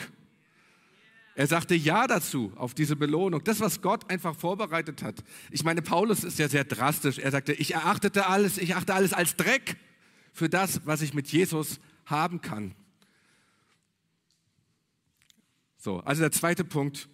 Er 1.36 1.48
sagte 1.48 1.76
Ja 1.76 2.08
dazu, 2.08 2.54
auf 2.56 2.74
diese 2.74 2.96
Belohnung. 2.96 3.44
Das, 3.44 3.60
was 3.60 3.82
Gott 3.82 4.10
einfach 4.10 4.38
vorbereitet 4.38 5.04
hat. 5.04 5.22
Ich 5.52 5.66
meine, 5.66 5.82
Paulus 5.82 6.24
ist 6.24 6.40
ja 6.40 6.48
sehr 6.48 6.64
drastisch. 6.64 7.20
Er 7.20 7.32
sagte, 7.32 7.52
ich 7.52 7.74
erachtete 7.74 8.28
alles, 8.28 8.58
ich 8.58 8.74
achte 8.74 8.94
alles 8.94 9.12
als 9.12 9.36
Dreck 9.36 9.76
für 10.32 10.48
das, 10.48 10.80
was 10.86 11.02
ich 11.02 11.14
mit 11.14 11.28
Jesus 11.28 11.82
haben 12.06 12.40
kann. 12.40 12.74
So, 15.78 16.00
also 16.00 16.22
der 16.22 16.32
zweite 16.32 16.64
Punkt. 16.64 17.10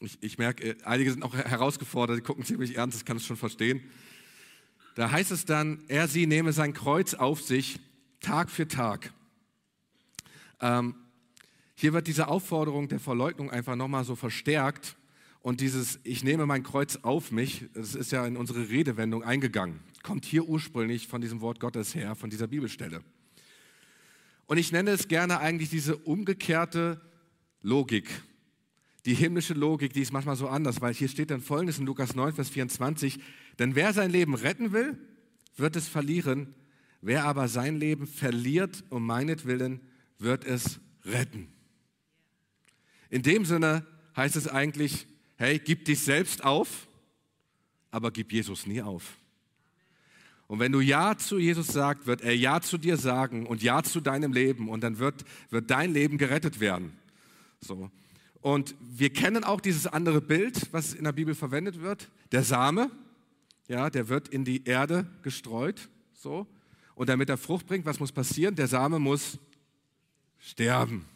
Ich, 0.00 0.18
ich 0.20 0.36
merke, 0.36 0.76
einige 0.84 1.10
sind 1.10 1.22
auch 1.22 1.32
herausgefordert, 1.32 2.18
die 2.18 2.22
gucken 2.22 2.44
ziemlich 2.44 2.76
ernst, 2.76 2.98
das 2.98 3.06
kann 3.06 3.16
ich 3.16 3.24
schon 3.24 3.38
verstehen. 3.38 3.80
Da 4.94 5.10
heißt 5.10 5.30
es 5.30 5.44
dann, 5.44 5.82
er 5.88 6.08
sie 6.08 6.26
nehme 6.26 6.52
sein 6.52 6.72
Kreuz 6.72 7.14
auf 7.14 7.42
sich, 7.42 7.80
Tag 8.20 8.50
für 8.50 8.68
Tag. 8.68 9.12
Ähm, 10.60 10.94
hier 11.74 11.92
wird 11.92 12.06
diese 12.06 12.28
Aufforderung 12.28 12.88
der 12.88 13.00
Verleugnung 13.00 13.50
einfach 13.50 13.76
nochmal 13.76 14.04
so 14.04 14.14
verstärkt. 14.14 14.96
Und 15.40 15.60
dieses 15.60 15.98
Ich 16.04 16.24
nehme 16.24 16.46
mein 16.46 16.62
Kreuz 16.62 16.96
auf 17.02 17.30
mich, 17.30 17.66
das 17.74 17.94
ist 17.94 18.12
ja 18.12 18.24
in 18.26 18.36
unsere 18.36 18.70
Redewendung 18.70 19.22
eingegangen. 19.22 19.80
Kommt 20.02 20.24
hier 20.24 20.48
ursprünglich 20.48 21.06
von 21.06 21.20
diesem 21.20 21.40
Wort 21.40 21.60
Gottes 21.60 21.94
her, 21.94 22.14
von 22.14 22.30
dieser 22.30 22.46
Bibelstelle. 22.46 23.02
Und 24.46 24.58
ich 24.58 24.72
nenne 24.72 24.92
es 24.92 25.08
gerne 25.08 25.40
eigentlich 25.40 25.70
diese 25.70 25.96
umgekehrte 25.96 27.00
Logik. 27.60 28.08
Die 29.06 29.14
himmlische 29.14 29.54
Logik, 29.54 29.92
die 29.92 30.00
ist 30.00 30.12
manchmal 30.12 30.36
so 30.36 30.48
anders, 30.48 30.80
weil 30.80 30.94
hier 30.94 31.08
steht 31.08 31.30
dann 31.30 31.42
folgendes 31.42 31.78
in 31.78 31.86
Lukas 31.86 32.14
9, 32.14 32.34
Vers 32.34 32.48
24. 32.48 33.18
Denn 33.58 33.74
wer 33.74 33.92
sein 33.92 34.10
Leben 34.10 34.34
retten 34.34 34.72
will, 34.72 34.98
wird 35.56 35.76
es 35.76 35.88
verlieren. 35.88 36.54
Wer 37.02 37.24
aber 37.24 37.48
sein 37.48 37.76
Leben 37.76 38.06
verliert 38.06 38.82
um 38.88 39.04
meinetwillen, 39.04 39.80
wird 40.18 40.44
es 40.46 40.80
retten. 41.04 41.48
In 43.10 43.22
dem 43.22 43.44
Sinne 43.44 43.86
heißt 44.16 44.36
es 44.36 44.48
eigentlich, 44.48 45.06
hey, 45.36 45.58
gib 45.58 45.84
dich 45.84 46.00
selbst 46.00 46.42
auf, 46.42 46.88
aber 47.90 48.10
gib 48.10 48.32
Jesus 48.32 48.66
nie 48.66 48.80
auf. 48.80 49.18
Und 50.46 50.60
wenn 50.60 50.72
du 50.72 50.80
Ja 50.80 51.16
zu 51.16 51.38
Jesus 51.38 51.68
sagst, 51.68 52.06
wird 52.06 52.22
er 52.22 52.34
Ja 52.34 52.60
zu 52.60 52.78
dir 52.78 52.96
sagen 52.96 53.46
und 53.46 53.62
Ja 53.62 53.82
zu 53.82 54.00
deinem 54.00 54.32
Leben 54.32 54.68
und 54.68 54.82
dann 54.82 54.98
wird, 54.98 55.24
wird 55.50 55.70
dein 55.70 55.92
Leben 55.92 56.16
gerettet 56.16 56.58
werden. 56.60 56.96
So. 57.60 57.90
Und 58.44 58.74
wir 58.78 59.10
kennen 59.10 59.42
auch 59.42 59.58
dieses 59.58 59.86
andere 59.86 60.20
Bild, 60.20 60.70
was 60.70 60.92
in 60.92 61.04
der 61.04 61.12
Bibel 61.12 61.34
verwendet 61.34 61.80
wird. 61.80 62.10
Der 62.30 62.42
Same, 62.42 62.90
ja, 63.68 63.88
der 63.88 64.10
wird 64.10 64.28
in 64.28 64.44
die 64.44 64.66
Erde 64.66 65.06
gestreut, 65.22 65.88
so. 66.12 66.46
Und 66.94 67.08
damit 67.08 67.30
er 67.30 67.38
Frucht 67.38 67.66
bringt, 67.66 67.86
was 67.86 68.00
muss 68.00 68.12
passieren? 68.12 68.54
Der 68.54 68.68
Same 68.68 68.98
muss 68.98 69.38
sterben. 70.38 71.06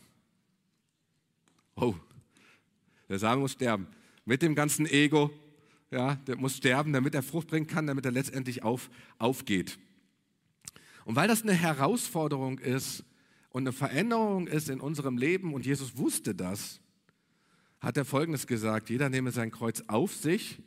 Oh, 1.77 1.95
der 3.11 3.19
Same 3.19 3.43
muss 3.43 3.53
sterben. 3.53 3.89
Mit 4.25 4.41
dem 4.41 4.55
ganzen 4.55 4.87
Ego, 4.87 5.31
ja, 5.91 6.15
der 6.15 6.39
muss 6.39 6.57
sterben, 6.57 6.95
damit 6.95 7.15
er 7.15 7.23
Frucht 7.23 7.49
bringen 7.49 7.67
kann, 7.67 7.87
damit 7.87 8.07
er 8.07 8.13
letztendlich 8.13 8.63
auf, 8.63 8.89
aufgeht. 9.19 9.79
Und 11.05 11.15
weil 11.15 11.29
das 11.29 11.43
eine 11.43 11.53
Herausforderung 11.53 12.59
ist 12.59 13.05
und 13.51 13.65
eine 13.65 13.73
Veränderung 13.73 14.47
ist 14.47 14.71
in 14.71 14.81
unserem 14.81 15.19
Leben 15.19 15.53
und 15.53 15.67
Jesus 15.67 15.99
wusste 15.99 16.35
das, 16.35 16.81
hat 17.81 17.97
er 17.97 18.05
Folgendes 18.05 18.47
gesagt, 18.47 18.91
jeder 18.91 19.09
nehme 19.09 19.31
sein 19.31 19.51
Kreuz 19.51 19.85
auf 19.87 20.15
sich 20.15 20.59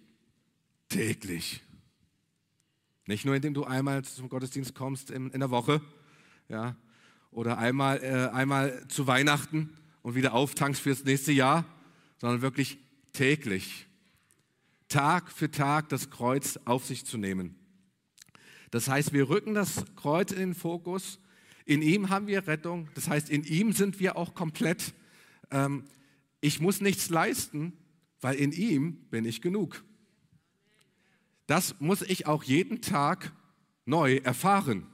täglich. 0.90 1.62
Nicht 3.06 3.26
nur, 3.26 3.36
indem 3.36 3.54
du 3.54 3.64
einmal 3.64 4.04
zum 4.04 4.30
Gottesdienst 4.30 4.76
kommst 4.76 5.12
in, 5.12 5.32
in 5.32 5.40
der 5.40 5.52
Woche, 5.52 5.82
ja, 6.48 6.76
oder 7.32 7.58
einmal, 7.58 8.04
äh, 8.04 8.30
einmal 8.34 8.88
zu 8.88 9.08
Weihnachten 9.08 9.76
und 10.02 10.16
wieder 10.16 10.34
auftankst 10.34 10.82
fürs 10.82 11.04
nächste 11.04 11.32
Jahr, 11.32 11.66
sondern 12.18 12.42
wirklich 12.42 12.78
täglich. 13.14 13.88
Tag 14.90 15.32
für 15.32 15.50
Tag 15.50 15.90
das 15.90 16.10
Kreuz 16.10 16.60
auf 16.66 16.86
sich 16.86 17.06
zu 17.06 17.18
nehmen. 17.18 17.56
Das 18.72 18.88
heißt, 18.88 19.14
wir 19.14 19.30
rücken 19.30 19.54
das 19.54 19.86
Kreuz 19.96 20.32
in 20.32 20.40
den 20.40 20.56
Fokus. 20.56 21.20
In 21.66 21.82
ihm 21.82 22.10
haben 22.10 22.28
wir 22.28 22.48
Rettung. 22.48 22.90
Das 22.96 23.08
heißt, 23.08 23.30
in 23.30 23.44
ihm 23.44 23.72
sind 23.72 24.00
wir 24.00 24.18
auch 24.18 24.34
komplett. 24.34 24.94
Ähm, 25.50 25.86
ich 26.42 26.60
muss 26.60 26.82
nichts 26.82 27.10
leisten, 27.10 27.74
weil 28.20 28.36
in 28.36 28.52
ihm 28.52 28.96
bin 29.10 29.26
ich 29.26 29.42
genug. 29.42 29.84
Das 31.48 31.76
muss 31.80 32.02
ich 32.02 32.28
auch 32.28 32.44
jeden 32.44 32.82
Tag 32.82 33.32
neu 33.86 34.18
erfahren. 34.18 34.86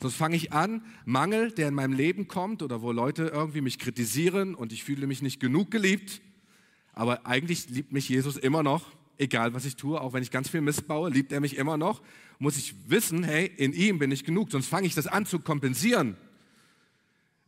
Sonst 0.00 0.14
fange 0.14 0.36
ich 0.36 0.52
an, 0.52 0.82
Mangel, 1.04 1.52
der 1.52 1.68
in 1.68 1.74
meinem 1.74 1.92
Leben 1.92 2.26
kommt 2.26 2.62
oder 2.62 2.80
wo 2.80 2.90
Leute 2.90 3.24
irgendwie 3.26 3.60
mich 3.60 3.78
kritisieren 3.78 4.54
und 4.54 4.72
ich 4.72 4.84
fühle 4.84 5.06
mich 5.06 5.20
nicht 5.20 5.40
genug 5.40 5.70
geliebt, 5.70 6.22
aber 6.92 7.26
eigentlich 7.26 7.68
liebt 7.68 7.92
mich 7.92 8.08
Jesus 8.08 8.36
immer 8.36 8.62
noch 8.62 8.96
egal 9.20 9.52
was 9.52 9.64
ich 9.64 9.76
tue, 9.76 10.00
auch 10.00 10.12
wenn 10.12 10.22
ich 10.22 10.30
ganz 10.30 10.48
viel 10.48 10.62
Mist 10.62 10.88
baue, 10.88 11.10
liebt 11.10 11.30
er 11.30 11.40
mich 11.40 11.56
immer 11.56 11.76
noch, 11.76 12.02
muss 12.38 12.56
ich 12.56 12.74
wissen, 12.88 13.22
hey, 13.22 13.50
in 13.56 13.72
ihm 13.72 13.98
bin 13.98 14.10
ich 14.10 14.24
genug, 14.24 14.50
sonst 14.50 14.66
fange 14.66 14.86
ich 14.86 14.94
das 14.94 15.06
an 15.06 15.26
zu 15.26 15.38
kompensieren, 15.38 16.16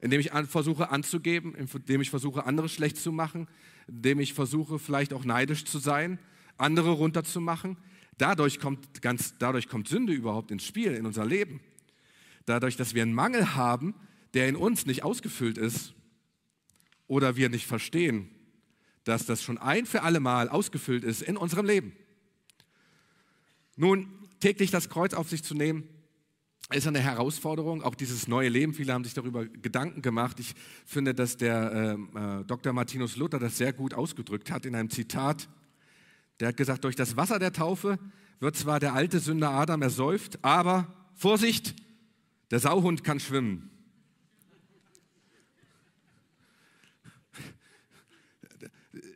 indem 0.02 0.20
ich 0.20 0.32
an, 0.32 0.46
versuche 0.46 0.90
anzugeben, 0.90 1.54
indem 1.54 2.00
ich 2.00 2.10
versuche, 2.10 2.44
andere 2.44 2.68
schlecht 2.68 2.98
zu 2.98 3.12
machen, 3.12 3.48
indem 3.86 4.20
ich 4.20 4.34
versuche, 4.34 4.78
vielleicht 4.78 5.14
auch 5.14 5.24
neidisch 5.24 5.64
zu 5.64 5.78
sein, 5.78 6.18
andere 6.58 6.90
runterzumachen. 6.90 7.78
Dadurch 8.18 8.58
kommt, 8.58 9.00
ganz, 9.00 9.38
dadurch 9.38 9.68
kommt 9.68 9.88
Sünde 9.88 10.12
überhaupt 10.12 10.50
ins 10.50 10.66
Spiel, 10.66 10.92
in 10.92 11.06
unser 11.06 11.24
Leben. 11.24 11.60
Dadurch, 12.46 12.76
dass 12.76 12.94
wir 12.94 13.02
einen 13.02 13.14
Mangel 13.14 13.54
haben, 13.54 13.94
der 14.34 14.48
in 14.48 14.56
uns 14.56 14.86
nicht 14.86 15.04
ausgefüllt 15.04 15.56
ist 15.56 15.94
oder 17.06 17.36
wir 17.36 17.48
nicht 17.48 17.66
verstehen, 17.66 18.28
dass 19.04 19.24
das 19.24 19.42
schon 19.42 19.58
ein 19.58 19.86
für 19.86 20.02
alle 20.02 20.18
Mal 20.18 20.48
ausgefüllt 20.48 21.04
ist 21.04 21.22
in 21.22 21.36
unserem 21.36 21.64
Leben. 21.64 21.92
Nun, 23.76 24.08
täglich 24.40 24.72
das 24.72 24.88
Kreuz 24.88 25.14
auf 25.14 25.28
sich 25.28 25.44
zu 25.44 25.54
nehmen, 25.54 25.88
ist 26.72 26.86
eine 26.86 27.00
Herausforderung, 27.00 27.82
auch 27.82 27.94
dieses 27.94 28.28
neue 28.28 28.48
Leben. 28.48 28.74
Viele 28.74 28.92
haben 28.92 29.04
sich 29.04 29.14
darüber 29.14 29.46
Gedanken 29.46 30.02
gemacht. 30.02 30.40
Ich 30.40 30.54
finde, 30.84 31.14
dass 31.14 31.36
der 31.36 31.98
äh, 32.14 32.18
äh 32.18 32.44
Dr. 32.44 32.72
Martinus 32.72 33.16
Luther 33.16 33.38
das 33.38 33.56
sehr 33.56 33.72
gut 33.72 33.94
ausgedrückt 33.94 34.50
hat 34.50 34.66
in 34.66 34.74
einem 34.74 34.90
Zitat. 34.90 35.48
Der 36.40 36.48
hat 36.48 36.56
gesagt, 36.56 36.84
durch 36.84 36.96
das 36.96 37.16
Wasser 37.16 37.38
der 37.38 37.52
Taufe 37.52 37.98
wird 38.40 38.56
zwar 38.56 38.80
der 38.80 38.94
alte 38.94 39.20
Sünder 39.20 39.50
Adam 39.50 39.82
ersäuft, 39.82 40.38
aber 40.42 40.92
Vorsicht, 41.14 41.74
der 42.50 42.58
Sauhund 42.58 43.04
kann 43.04 43.20
schwimmen. 43.20 43.72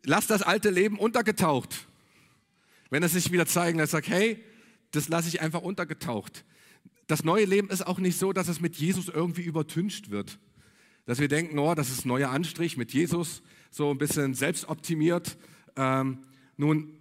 lass 0.06 0.26
das 0.26 0.42
alte 0.42 0.70
Leben 0.70 0.98
untergetaucht. 0.98 1.86
Wenn 2.88 3.02
es 3.02 3.12
sich 3.12 3.32
wieder 3.32 3.46
zeigen 3.46 3.78
lässt, 3.78 3.92
sag, 3.92 4.08
hey, 4.08 4.42
das 4.92 5.08
lasse 5.08 5.28
ich 5.28 5.40
einfach 5.40 5.60
untergetaucht. 5.60 6.44
Das 7.06 7.22
neue 7.22 7.44
Leben 7.44 7.70
ist 7.70 7.86
auch 7.86 7.98
nicht 7.98 8.18
so, 8.18 8.32
dass 8.32 8.48
es 8.48 8.60
mit 8.60 8.76
Jesus 8.76 9.08
irgendwie 9.08 9.42
übertüncht 9.42 10.10
wird. 10.10 10.38
Dass 11.04 11.20
wir 11.20 11.28
denken, 11.28 11.58
oh, 11.58 11.74
das 11.74 11.88
ist 11.88 12.04
ein 12.04 12.08
neuer 12.08 12.30
Anstrich 12.30 12.76
mit 12.76 12.92
Jesus, 12.92 13.42
so 13.70 13.90
ein 13.90 13.98
bisschen 13.98 14.34
selbstoptimiert. 14.34 15.38
Ähm, 15.76 16.18
nun, 16.56 16.92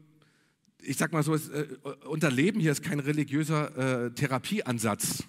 ich 0.80 0.98
sag 0.98 1.12
mal 1.12 1.24
so, 1.24 1.34
es, 1.34 1.50
äh, 1.50 1.66
unser 2.06 2.30
Leben 2.30 2.60
hier 2.60 2.72
ist 2.72 2.84
kein 2.84 3.00
religiöser 3.00 4.06
äh, 4.06 4.12
Therapieansatz. 4.12 5.24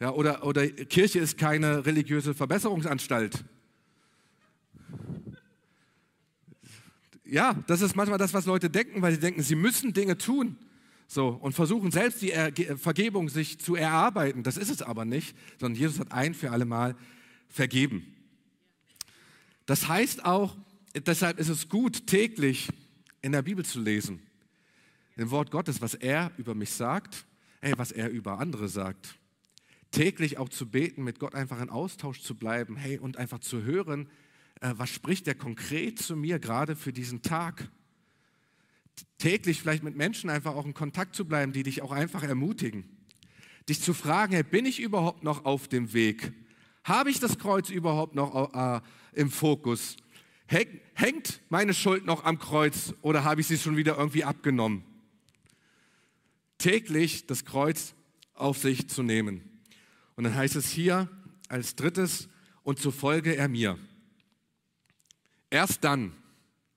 Ja, 0.00 0.10
oder, 0.10 0.44
oder 0.44 0.66
Kirche 0.66 1.20
ist 1.20 1.38
keine 1.38 1.86
religiöse 1.86 2.34
Verbesserungsanstalt. 2.34 3.44
Ja, 7.24 7.54
das 7.66 7.80
ist 7.80 7.96
manchmal 7.96 8.18
das, 8.18 8.34
was 8.34 8.46
Leute 8.46 8.68
denken, 8.68 9.00
weil 9.02 9.12
sie 9.12 9.20
denken, 9.20 9.42
sie 9.42 9.54
müssen 9.54 9.92
Dinge 9.92 10.18
tun. 10.18 10.58
So, 11.08 11.28
und 11.28 11.52
versuchen 11.52 11.92
selbst 11.92 12.20
die 12.22 12.32
Vergebung 12.76 13.28
sich 13.28 13.58
zu 13.60 13.76
erarbeiten. 13.76 14.42
Das 14.42 14.56
ist 14.56 14.70
es 14.70 14.82
aber 14.82 15.04
nicht, 15.04 15.36
sondern 15.60 15.78
Jesus 15.78 16.00
hat 16.00 16.12
ein 16.12 16.34
für 16.34 16.50
alle 16.50 16.64
Mal 16.64 16.96
vergeben. 17.48 18.14
Das 19.66 19.88
heißt 19.88 20.24
auch, 20.24 20.56
deshalb 20.94 21.38
ist 21.38 21.48
es 21.48 21.68
gut, 21.68 22.06
täglich 22.06 22.68
in 23.22 23.32
der 23.32 23.42
Bibel 23.42 23.64
zu 23.64 23.80
lesen. 23.80 24.20
Im 25.16 25.30
Wort 25.30 25.50
Gottes, 25.50 25.80
was 25.80 25.94
er 25.94 26.30
über 26.36 26.54
mich 26.54 26.70
sagt, 26.70 27.24
ey, 27.60 27.72
was 27.76 27.90
er 27.90 28.10
über 28.10 28.38
andere 28.38 28.68
sagt. 28.68 29.16
Täglich 29.90 30.38
auch 30.38 30.48
zu 30.48 30.68
beten, 30.68 31.04
mit 31.04 31.18
Gott 31.18 31.34
einfach 31.34 31.60
in 31.60 31.70
Austausch 31.70 32.20
zu 32.20 32.34
bleiben, 32.34 32.76
hey, 32.76 32.98
und 32.98 33.16
einfach 33.16 33.38
zu 33.38 33.62
hören, 33.62 34.08
äh, 34.60 34.74
was 34.76 34.90
spricht 34.90 35.26
er 35.26 35.34
konkret 35.34 35.98
zu 35.98 36.16
mir 36.16 36.38
gerade 36.38 36.76
für 36.76 36.92
diesen 36.92 37.22
Tag. 37.22 37.70
Täglich 39.18 39.60
vielleicht 39.60 39.82
mit 39.82 39.96
Menschen 39.96 40.30
einfach 40.30 40.54
auch 40.54 40.66
in 40.66 40.74
Kontakt 40.74 41.14
zu 41.14 41.24
bleiben, 41.24 41.52
die 41.52 41.62
dich 41.62 41.82
auch 41.82 41.92
einfach 41.92 42.22
ermutigen. 42.22 42.84
Dich 43.68 43.80
zu 43.80 43.94
fragen, 43.94 44.34
hey, 44.34 44.42
bin 44.42 44.66
ich 44.66 44.80
überhaupt 44.80 45.24
noch 45.24 45.44
auf 45.44 45.68
dem 45.68 45.92
Weg? 45.92 46.32
Habe 46.84 47.10
ich 47.10 47.18
das 47.18 47.38
Kreuz 47.38 47.70
überhaupt 47.70 48.14
noch 48.14 48.54
äh, 48.54 48.80
im 49.12 49.30
Fokus? 49.30 49.96
Hängt 50.46 51.40
meine 51.48 51.74
Schuld 51.74 52.04
noch 52.04 52.24
am 52.24 52.38
Kreuz 52.38 52.94
oder 53.02 53.24
habe 53.24 53.40
ich 53.40 53.48
sie 53.48 53.58
schon 53.58 53.76
wieder 53.76 53.98
irgendwie 53.98 54.22
abgenommen? 54.22 54.84
Täglich 56.58 57.26
das 57.26 57.44
Kreuz 57.44 57.94
auf 58.34 58.58
sich 58.58 58.88
zu 58.88 59.02
nehmen. 59.02 59.60
Und 60.14 60.24
dann 60.24 60.34
heißt 60.34 60.56
es 60.56 60.68
hier 60.70 61.08
als 61.48 61.74
drittes, 61.74 62.28
und 62.66 62.80
zur 62.80 62.92
Folge 62.92 63.36
er 63.36 63.46
mir. 63.46 63.78
Erst 65.50 65.84
dann, 65.84 66.12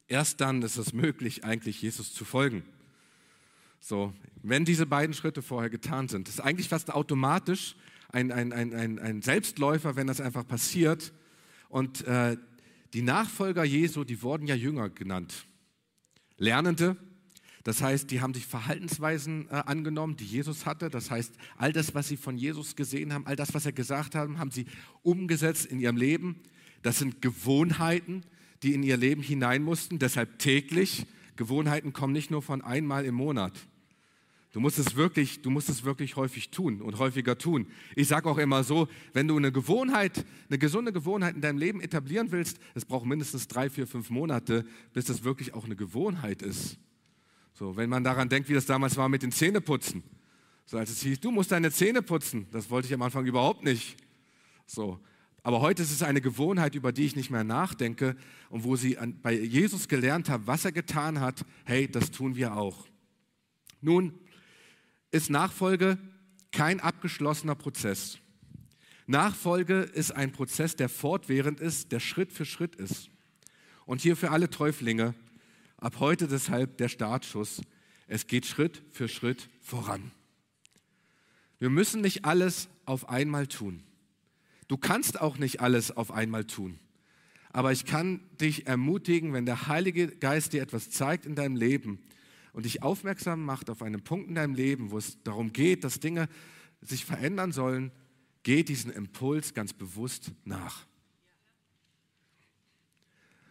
erst 0.09 0.41
dann 0.41 0.61
ist 0.61 0.77
es 0.77 0.91
möglich, 0.91 1.45
eigentlich 1.45 1.81
Jesus 1.81 2.13
zu 2.13 2.25
folgen. 2.25 2.63
So, 3.79 4.13
wenn 4.43 4.65
diese 4.65 4.85
beiden 4.85 5.13
Schritte 5.13 5.41
vorher 5.41 5.69
getan 5.69 6.09
sind, 6.09 6.27
das 6.27 6.35
ist 6.35 6.41
eigentlich 6.41 6.67
fast 6.67 6.91
automatisch 6.91 7.75
ein, 8.11 8.31
ein, 8.31 8.51
ein, 8.51 8.99
ein, 8.99 9.21
Selbstläufer, 9.21 9.95
wenn 9.95 10.07
das 10.07 10.19
einfach 10.19 10.45
passiert. 10.45 11.13
Und 11.69 12.05
äh, 12.05 12.37
die 12.93 13.03
Nachfolger 13.03 13.63
Jesu, 13.63 14.03
die 14.03 14.21
wurden 14.21 14.47
ja 14.47 14.55
Jünger 14.55 14.89
genannt. 14.89 15.45
Lernende, 16.37 16.97
das 17.63 17.81
heißt, 17.81 18.09
die 18.09 18.21
haben 18.21 18.33
sich 18.33 18.45
Verhaltensweisen 18.45 19.47
äh, 19.49 19.61
angenommen, 19.65 20.15
die 20.15 20.25
Jesus 20.25 20.65
hatte. 20.65 20.89
Das 20.89 21.11
heißt, 21.11 21.33
all 21.57 21.71
das, 21.71 21.93
was 21.93 22.07
sie 22.07 22.17
von 22.17 22.37
Jesus 22.37 22.75
gesehen 22.75 23.13
haben, 23.13 23.27
all 23.27 23.35
das, 23.35 23.53
was 23.53 23.65
er 23.65 23.73
gesagt 23.73 24.15
hat, 24.15 24.29
haben 24.37 24.51
sie 24.51 24.65
umgesetzt 25.03 25.65
in 25.67 25.79
ihrem 25.79 25.97
Leben. 25.97 26.41
Das 26.81 26.97
sind 26.99 27.21
Gewohnheiten, 27.21 28.23
die 28.63 28.73
in 28.73 28.83
ihr 28.83 28.97
Leben 28.97 29.21
hinein 29.21 29.63
mussten. 29.63 29.99
Deshalb 29.99 30.39
täglich. 30.39 31.05
Gewohnheiten 31.35 31.93
kommen 31.93 32.13
nicht 32.13 32.31
nur 32.31 32.41
von 32.41 32.61
einmal 32.61 33.05
im 33.05 33.15
Monat. 33.15 33.53
Du 34.51 34.59
musst 34.59 34.79
es 34.79 34.95
wirklich, 34.95 35.41
du 35.43 35.51
musst 35.51 35.69
es 35.69 35.83
wirklich 35.83 36.15
häufig 36.15 36.49
tun 36.49 36.81
und 36.81 36.97
häufiger 36.97 37.37
tun. 37.37 37.67
Ich 37.95 38.07
sage 38.07 38.27
auch 38.27 38.39
immer 38.39 38.63
so, 38.63 38.87
wenn 39.13 39.27
du 39.27 39.37
eine 39.37 39.51
Gewohnheit, 39.51 40.25
eine 40.49 40.57
gesunde 40.57 40.91
Gewohnheit 40.91 41.35
in 41.35 41.41
deinem 41.41 41.59
Leben 41.59 41.81
etablieren 41.81 42.31
willst, 42.31 42.57
es 42.73 42.83
braucht 42.83 43.05
mindestens 43.05 43.47
drei, 43.47 43.69
vier, 43.69 43.85
fünf 43.85 44.09
Monate, 44.09 44.65
bis 44.93 45.05
das 45.05 45.23
wirklich 45.23 45.53
auch 45.53 45.65
eine 45.65 45.75
Gewohnheit 45.75 46.41
ist. 46.41 46.77
So, 47.53 47.77
wenn 47.77 47.89
man 47.89 48.03
daran 48.03 48.27
denkt, 48.27 48.49
wie 48.49 48.53
das 48.53 48.65
damals 48.65 48.97
war 48.97 49.07
mit 49.07 49.21
den 49.21 49.31
Zähneputzen. 49.31 50.01
So, 50.65 50.77
als 50.77 50.89
es 50.89 51.01
hieß, 51.01 51.19
du 51.19 51.29
musst 51.29 51.51
deine 51.51 51.71
Zähne 51.71 52.01
putzen, 52.01 52.47
das 52.51 52.71
wollte 52.71 52.87
ich 52.87 52.93
am 52.93 53.01
Anfang 53.03 53.25
überhaupt 53.25 53.63
nicht. 53.63 53.97
So, 54.65 54.99
aber 55.43 55.61
heute 55.61 55.83
ist 55.83 55.91
es 55.91 56.03
eine 56.03 56.21
Gewohnheit, 56.21 56.75
über 56.75 56.91
die 56.91 57.05
ich 57.05 57.15
nicht 57.15 57.29
mehr 57.29 57.43
nachdenke 57.43 58.15
und 58.49 58.63
wo 58.63 58.75
sie 58.75 58.97
an, 58.97 59.19
bei 59.21 59.33
Jesus 59.33 59.87
gelernt 59.87 60.29
haben, 60.29 60.47
was 60.47 60.65
er 60.65 60.71
getan 60.71 61.19
hat. 61.19 61.45
Hey, 61.65 61.89
das 61.89 62.11
tun 62.11 62.35
wir 62.35 62.55
auch. 62.55 62.87
Nun, 63.81 64.13
ist 65.11 65.29
Nachfolge 65.29 65.97
kein 66.51 66.79
abgeschlossener 66.79 67.55
Prozess. 67.55 68.19
Nachfolge 69.07 69.81
ist 69.81 70.11
ein 70.11 70.31
Prozess, 70.31 70.75
der 70.75 70.89
fortwährend 70.89 71.59
ist, 71.59 71.91
der 71.91 71.99
Schritt 71.99 72.31
für 72.31 72.45
Schritt 72.45 72.75
ist. 72.75 73.09
Und 73.85 74.01
hier 74.01 74.15
für 74.15 74.31
alle 74.31 74.49
Täuflinge, 74.49 75.15
ab 75.77 75.95
heute 75.99 76.27
deshalb 76.27 76.77
der 76.77 76.89
Startschuss. 76.89 77.61
Es 78.07 78.27
geht 78.27 78.45
Schritt 78.45 78.83
für 78.91 79.07
Schritt 79.07 79.49
voran. 79.61 80.11
Wir 81.57 81.69
müssen 81.69 82.01
nicht 82.01 82.25
alles 82.25 82.69
auf 82.85 83.09
einmal 83.09 83.47
tun. 83.47 83.83
Du 84.69 84.77
kannst 84.77 85.19
auch 85.19 85.37
nicht 85.37 85.59
alles 85.59 85.91
auf 85.91 86.11
einmal 86.11 86.45
tun. 86.45 86.79
Aber 87.51 87.73
ich 87.73 87.85
kann 87.85 88.21
dich 88.39 88.67
ermutigen, 88.67 89.33
wenn 89.33 89.45
der 89.45 89.67
Heilige 89.67 90.07
Geist 90.07 90.53
dir 90.53 90.61
etwas 90.61 90.89
zeigt 90.89 91.25
in 91.25 91.35
deinem 91.35 91.57
Leben, 91.57 91.99
und 92.53 92.65
dich 92.65 92.81
aufmerksam 92.83 93.43
macht 93.43 93.69
auf 93.69 93.81
einen 93.81 94.01
Punkt 94.01 94.29
in 94.29 94.35
deinem 94.35 94.55
Leben, 94.55 94.91
wo 94.91 94.97
es 94.97 95.21
darum 95.23 95.53
geht, 95.53 95.83
dass 95.83 95.99
Dinge 95.99 96.27
sich 96.81 97.05
verändern 97.05 97.51
sollen, 97.51 97.91
geh 98.43 98.63
diesen 98.63 98.91
Impuls 98.91 99.53
ganz 99.53 99.73
bewusst 99.73 100.31
nach. 100.45 100.85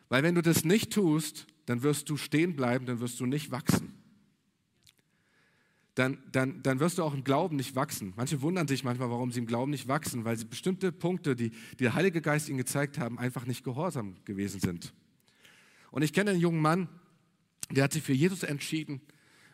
Weil 0.09 0.23
wenn 0.23 0.35
du 0.35 0.43
das 0.43 0.65
nicht 0.65 0.93
tust, 0.93 1.47
dann 1.67 1.83
wirst 1.83 2.09
du 2.09 2.17
stehen 2.17 2.57
bleiben, 2.57 2.87
dann 2.87 3.01
wirst 3.01 3.21
du 3.21 3.27
nicht 3.27 3.51
wachsen. 3.51 3.98
Dann, 5.99 6.19
dann, 6.31 6.63
dann 6.63 6.79
wirst 6.79 6.99
du 6.99 7.03
auch 7.03 7.13
im 7.13 7.25
Glauben 7.25 7.57
nicht 7.57 7.75
wachsen. 7.75 8.13
Manche 8.17 8.41
wundern 8.41 8.69
sich 8.69 8.85
manchmal, 8.85 9.11
warum 9.11 9.33
sie 9.33 9.41
im 9.41 9.47
Glauben 9.47 9.73
nicht 9.73 9.89
wachsen, 9.89 10.25
weil 10.25 10.37
sie 10.37 10.45
bestimmte 10.45 10.93
Punkte, 10.93 11.35
die, 11.35 11.51
die 11.51 11.77
der 11.83 11.95
Heilige 11.95 12.21
Geist 12.21 12.49
ihnen 12.49 12.59
gezeigt 12.59 12.99
haben, 12.99 13.19
einfach 13.19 13.47
nicht 13.47 13.65
gehorsam 13.65 14.15
gewesen 14.25 14.61
sind. 14.61 14.95
Und 15.91 16.03
ich 16.03 16.13
kenne 16.13 16.31
einen 16.31 16.41
jungen 16.41 16.61
Mann, 16.61 16.89
der 17.73 17.83
hat 17.83 17.93
sich 17.93 18.05
für 18.05 18.13
Jesus 18.13 18.45
entschieden 18.45 19.01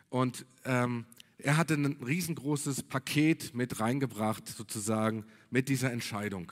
und 0.09 0.45
ähm, 0.65 1.05
er 1.39 1.57
hatte 1.57 1.73
ein 1.73 1.97
riesengroßes 2.05 2.83
Paket 2.83 3.55
mit 3.55 3.79
reingebracht, 3.79 4.47
sozusagen, 4.47 5.25
mit 5.49 5.67
dieser 5.67 5.91
Entscheidung. 5.91 6.51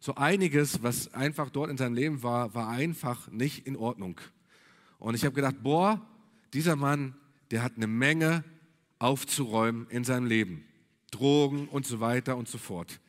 So 0.00 0.16
einiges, 0.16 0.82
was 0.82 1.14
einfach 1.14 1.48
dort 1.48 1.70
in 1.70 1.76
seinem 1.76 1.94
Leben 1.94 2.24
war, 2.24 2.54
war 2.54 2.70
einfach 2.70 3.30
nicht 3.30 3.68
in 3.68 3.76
Ordnung. 3.76 4.20
Und 4.98 5.14
ich 5.14 5.24
habe 5.24 5.36
gedacht, 5.36 5.62
boah, 5.62 6.04
dieser 6.54 6.74
Mann, 6.74 7.14
der 7.52 7.62
hat 7.62 7.76
eine 7.76 7.86
Menge 7.86 8.42
aufzuräumen 9.02 9.88
in 9.90 10.04
seinem 10.04 10.26
Leben. 10.26 10.64
Drogen 11.10 11.68
und 11.68 11.86
so 11.86 12.00
weiter 12.00 12.36
und 12.36 12.48
so 12.48 12.56
fort. 12.56 13.00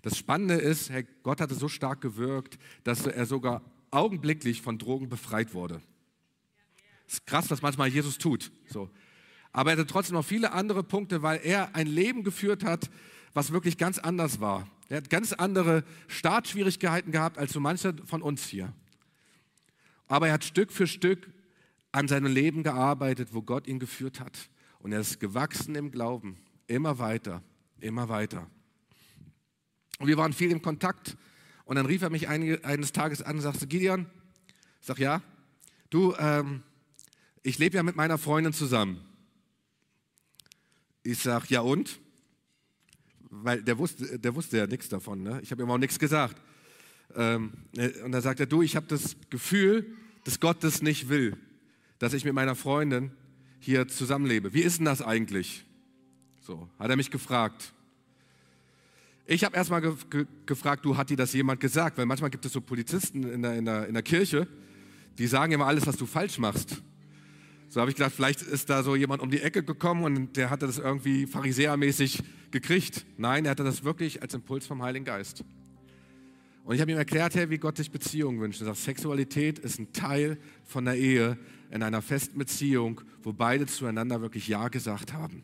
Das 0.00 0.16
Spannende 0.16 0.54
ist, 0.54 0.90
Herr 0.90 1.04
Gott 1.22 1.40
hatte 1.40 1.54
so 1.54 1.68
stark 1.68 2.00
gewirkt, 2.00 2.58
dass 2.82 3.06
er 3.06 3.26
sogar 3.26 3.62
augenblicklich 3.90 4.62
von 4.62 4.78
Drogen 4.78 5.08
befreit 5.08 5.54
wurde. 5.54 5.80
Das 7.04 7.14
ist 7.14 7.26
krass, 7.26 7.50
was 7.50 7.62
manchmal 7.62 7.88
Jesus 7.88 8.18
tut. 8.18 8.50
So. 8.66 8.90
Aber 9.52 9.70
er 9.70 9.76
hatte 9.76 9.86
trotzdem 9.86 10.14
noch 10.14 10.24
viele 10.24 10.52
andere 10.52 10.82
Punkte, 10.82 11.22
weil 11.22 11.40
er 11.44 11.76
ein 11.76 11.86
Leben 11.86 12.24
geführt 12.24 12.64
hat, 12.64 12.90
was 13.34 13.52
wirklich 13.52 13.76
ganz 13.76 13.98
anders 13.98 14.40
war. 14.40 14.66
Er 14.88 14.96
hat 14.96 15.10
ganz 15.10 15.32
andere 15.34 15.84
Startschwierigkeiten 16.08 17.12
gehabt 17.12 17.38
als 17.38 17.52
so 17.52 17.60
manche 17.60 17.94
von 18.06 18.22
uns 18.22 18.46
hier. 18.46 18.72
Aber 20.08 20.28
er 20.28 20.34
hat 20.34 20.44
Stück 20.44 20.72
für 20.72 20.86
Stück 20.86 21.30
an 21.92 22.08
seinem 22.08 22.32
Leben 22.32 22.62
gearbeitet, 22.62 23.28
wo 23.32 23.42
Gott 23.42 23.66
ihn 23.66 23.78
geführt 23.78 24.18
hat. 24.18 24.48
Und 24.82 24.92
er 24.92 25.00
ist 25.00 25.20
gewachsen 25.20 25.74
im 25.76 25.92
Glauben, 25.92 26.36
immer 26.66 26.98
weiter, 26.98 27.42
immer 27.80 28.08
weiter. 28.08 28.50
Und 29.98 30.08
wir 30.08 30.16
waren 30.16 30.32
viel 30.32 30.50
im 30.50 30.60
Kontakt. 30.60 31.16
Und 31.64 31.76
dann 31.76 31.86
rief 31.86 32.02
er 32.02 32.10
mich 32.10 32.28
eines 32.28 32.92
Tages 32.92 33.22
an 33.22 33.36
und 33.36 33.42
sagte, 33.42 33.68
Gideon, 33.68 34.06
ich 34.80 34.86
sag 34.86 34.98
ja, 34.98 35.22
du, 35.90 36.14
ähm, 36.18 36.64
ich 37.44 37.58
lebe 37.58 37.76
ja 37.76 37.84
mit 37.84 37.94
meiner 37.94 38.18
Freundin 38.18 38.52
zusammen. 38.52 39.00
Ich 41.04 41.18
sage, 41.18 41.46
ja 41.48 41.60
und? 41.60 42.00
Weil 43.30 43.62
der 43.62 43.78
wusste, 43.78 44.18
der 44.18 44.34
wusste 44.34 44.58
ja 44.58 44.66
nichts 44.66 44.88
davon. 44.88 45.22
Ne? 45.22 45.40
Ich 45.42 45.52
habe 45.52 45.62
ihm 45.62 45.70
auch 45.70 45.78
nichts 45.78 46.00
gesagt. 46.00 46.42
Ähm, 47.14 47.52
äh, 47.76 48.02
und 48.02 48.12
dann 48.12 48.22
sagt 48.22 48.40
er, 48.40 48.46
du, 48.46 48.62
ich 48.62 48.74
habe 48.74 48.86
das 48.86 49.16
Gefühl, 49.30 49.96
dass 50.24 50.40
Gott 50.40 50.64
das 50.64 50.82
nicht 50.82 51.08
will, 51.08 51.36
dass 51.98 52.12
ich 52.12 52.24
mit 52.24 52.34
meiner 52.34 52.56
Freundin 52.56 53.12
hier 53.62 53.86
zusammenlebe. 53.86 54.52
Wie 54.52 54.60
ist 54.60 54.78
denn 54.78 54.86
das 54.86 55.02
eigentlich? 55.02 55.64
So, 56.40 56.68
hat 56.78 56.90
er 56.90 56.96
mich 56.96 57.12
gefragt. 57.12 57.72
Ich 59.24 59.44
habe 59.44 59.56
erstmal 59.56 59.80
ge 59.80 59.94
ge 60.10 60.26
gefragt, 60.46 60.84
du, 60.84 60.96
hat 60.96 61.10
dir 61.10 61.16
das 61.16 61.32
jemand 61.32 61.60
gesagt? 61.60 61.96
Weil 61.96 62.06
manchmal 62.06 62.30
gibt 62.30 62.44
es 62.44 62.52
so 62.52 62.60
Polizisten 62.60 63.22
in 63.22 63.42
der, 63.42 63.54
in 63.54 63.64
der, 63.64 63.86
in 63.86 63.94
der 63.94 64.02
Kirche, 64.02 64.48
die 65.16 65.28
sagen 65.28 65.52
immer 65.52 65.66
alles, 65.66 65.86
was 65.86 65.96
du 65.96 66.06
falsch 66.06 66.38
machst. 66.38 66.82
So 67.68 67.80
habe 67.80 67.90
ich 67.90 67.96
gedacht, 67.96 68.12
vielleicht 68.14 68.42
ist 68.42 68.68
da 68.68 68.82
so 68.82 68.96
jemand 68.96 69.22
um 69.22 69.30
die 69.30 69.40
Ecke 69.40 69.62
gekommen 69.62 70.04
und 70.04 70.36
der 70.36 70.50
hatte 70.50 70.66
das 70.66 70.78
irgendwie 70.78 71.26
pharisäermäßig 71.26 72.20
gekriegt. 72.50 73.06
Nein, 73.16 73.44
er 73.44 73.52
hatte 73.52 73.64
das 73.64 73.84
wirklich 73.84 74.22
als 74.22 74.34
Impuls 74.34 74.66
vom 74.66 74.82
Heiligen 74.82 75.04
Geist. 75.04 75.44
Und 76.64 76.74
ich 76.74 76.80
habe 76.80 76.90
ihm 76.90 76.98
erklärt, 76.98 77.36
hey, 77.36 77.48
wie 77.48 77.58
Gott 77.58 77.76
sich 77.76 77.92
Beziehungen 77.92 78.40
wünscht. 78.40 78.60
Er 78.60 78.66
sagt, 78.66 78.78
Sexualität 78.78 79.60
ist 79.60 79.78
ein 79.78 79.92
Teil 79.92 80.38
von 80.64 80.84
der 80.84 80.96
Ehe 80.96 81.38
in 81.72 81.82
einer 81.82 82.02
festen 82.02 82.38
Beziehung, 82.38 83.00
wo 83.22 83.32
beide 83.32 83.66
zueinander 83.66 84.20
wirklich 84.20 84.46
Ja 84.46 84.68
gesagt 84.68 85.12
haben. 85.12 85.42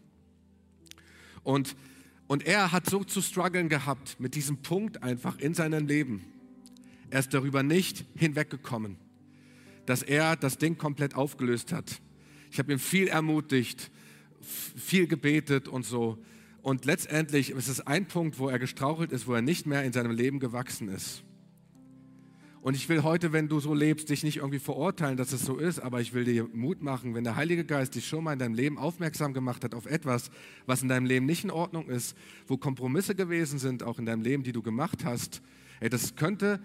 Und, 1.42 1.74
und 2.26 2.46
er 2.46 2.70
hat 2.70 2.88
so 2.88 3.02
zu 3.02 3.22
strugglen 3.22 3.70
gehabt 3.70 4.20
mit 4.20 4.34
diesem 4.34 4.58
Punkt 4.58 5.02
einfach 5.02 5.38
in 5.38 5.54
seinem 5.54 5.86
Leben. 5.86 6.24
Er 7.08 7.20
ist 7.20 7.32
darüber 7.32 7.62
nicht 7.62 8.04
hinweggekommen, 8.14 8.98
dass 9.86 10.02
er 10.02 10.36
das 10.36 10.58
Ding 10.58 10.76
komplett 10.76 11.14
aufgelöst 11.14 11.72
hat. 11.72 12.02
Ich 12.50 12.58
habe 12.58 12.72
ihn 12.72 12.78
viel 12.78 13.08
ermutigt, 13.08 13.90
viel 14.40 15.06
gebetet 15.06 15.66
und 15.66 15.86
so. 15.86 16.18
Und 16.60 16.84
letztendlich 16.84 17.50
ist 17.50 17.68
es 17.68 17.80
ein 17.80 18.06
Punkt, 18.06 18.38
wo 18.38 18.50
er 18.50 18.58
gestrauchelt 18.58 19.12
ist, 19.12 19.26
wo 19.26 19.32
er 19.32 19.42
nicht 19.42 19.66
mehr 19.66 19.84
in 19.84 19.94
seinem 19.94 20.10
Leben 20.10 20.40
gewachsen 20.40 20.88
ist. 20.88 21.22
Und 22.60 22.74
ich 22.74 22.88
will 22.88 23.02
heute, 23.02 23.32
wenn 23.32 23.48
du 23.48 23.60
so 23.60 23.72
lebst, 23.72 24.10
dich 24.10 24.24
nicht 24.24 24.38
irgendwie 24.38 24.58
verurteilen, 24.58 25.16
dass 25.16 25.32
es 25.32 25.42
so 25.42 25.58
ist, 25.58 25.78
aber 25.78 26.00
ich 26.00 26.12
will 26.12 26.24
dir 26.24 26.48
Mut 26.52 26.82
machen, 26.82 27.14
wenn 27.14 27.22
der 27.22 27.36
Heilige 27.36 27.64
Geist 27.64 27.94
dich 27.94 28.06
schon 28.06 28.24
mal 28.24 28.32
in 28.32 28.38
deinem 28.38 28.54
Leben 28.54 28.78
aufmerksam 28.78 29.32
gemacht 29.32 29.62
hat 29.62 29.74
auf 29.74 29.86
etwas, 29.86 30.30
was 30.66 30.82
in 30.82 30.88
deinem 30.88 31.06
Leben 31.06 31.24
nicht 31.24 31.44
in 31.44 31.50
Ordnung 31.50 31.88
ist, 31.88 32.16
wo 32.48 32.56
Kompromisse 32.56 33.14
gewesen 33.14 33.58
sind, 33.58 33.82
auch 33.84 33.98
in 33.98 34.06
deinem 34.06 34.22
Leben, 34.22 34.42
die 34.42 34.52
du 34.52 34.62
gemacht 34.62 35.04
hast, 35.04 35.40
ey, 35.80 35.88
das 35.88 36.16
könnte 36.16 36.60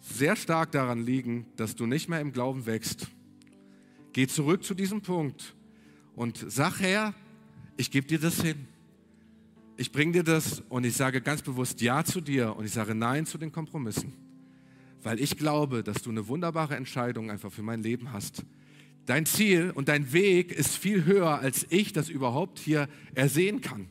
sehr 0.00 0.36
stark 0.36 0.72
daran 0.72 1.04
liegen, 1.04 1.46
dass 1.56 1.76
du 1.76 1.84
nicht 1.84 2.08
mehr 2.08 2.20
im 2.20 2.32
Glauben 2.32 2.64
wächst. 2.64 3.08
Geh 4.12 4.26
zurück 4.26 4.64
zu 4.64 4.74
diesem 4.74 5.02
Punkt 5.02 5.54
und 6.16 6.44
sag, 6.48 6.80
Herr, 6.80 7.14
ich 7.76 7.90
gebe 7.90 8.06
dir 8.06 8.18
das 8.18 8.40
hin. 8.40 8.66
Ich 9.76 9.92
bringe 9.92 10.12
dir 10.12 10.24
das 10.24 10.62
und 10.70 10.84
ich 10.84 10.96
sage 10.96 11.20
ganz 11.20 11.42
bewusst 11.42 11.80
Ja 11.82 12.02
zu 12.04 12.20
dir 12.22 12.56
und 12.56 12.64
ich 12.64 12.72
sage 12.72 12.94
Nein 12.94 13.26
zu 13.26 13.36
den 13.36 13.52
Kompromissen 13.52 14.27
weil 15.02 15.20
ich 15.20 15.36
glaube, 15.36 15.82
dass 15.82 16.02
du 16.02 16.10
eine 16.10 16.28
wunderbare 16.28 16.76
Entscheidung 16.76 17.30
einfach 17.30 17.52
für 17.52 17.62
mein 17.62 17.82
Leben 17.82 18.12
hast. 18.12 18.44
Dein 19.06 19.26
Ziel 19.26 19.70
und 19.74 19.88
dein 19.88 20.12
Weg 20.12 20.52
ist 20.52 20.76
viel 20.76 21.04
höher, 21.04 21.38
als 21.38 21.66
ich 21.70 21.92
das 21.92 22.08
überhaupt 22.08 22.58
hier 22.58 22.88
ersehen 23.14 23.60
kann. 23.60 23.88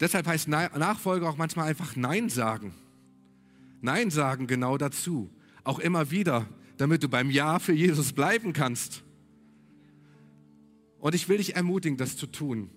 Deshalb 0.00 0.26
heißt 0.26 0.48
Nachfolge 0.48 1.28
auch 1.28 1.36
manchmal 1.36 1.68
einfach 1.68 1.94
Nein 1.94 2.28
sagen. 2.28 2.74
Nein 3.80 4.10
sagen 4.10 4.46
genau 4.46 4.78
dazu. 4.78 5.30
Auch 5.64 5.78
immer 5.78 6.10
wieder, 6.10 6.48
damit 6.76 7.02
du 7.02 7.08
beim 7.08 7.30
Ja 7.30 7.58
für 7.58 7.72
Jesus 7.72 8.12
bleiben 8.12 8.52
kannst. 8.52 9.04
Und 10.98 11.14
ich 11.14 11.28
will 11.28 11.36
dich 11.36 11.54
ermutigen, 11.54 11.98
das 11.98 12.16
zu 12.16 12.26
tun. 12.26 12.70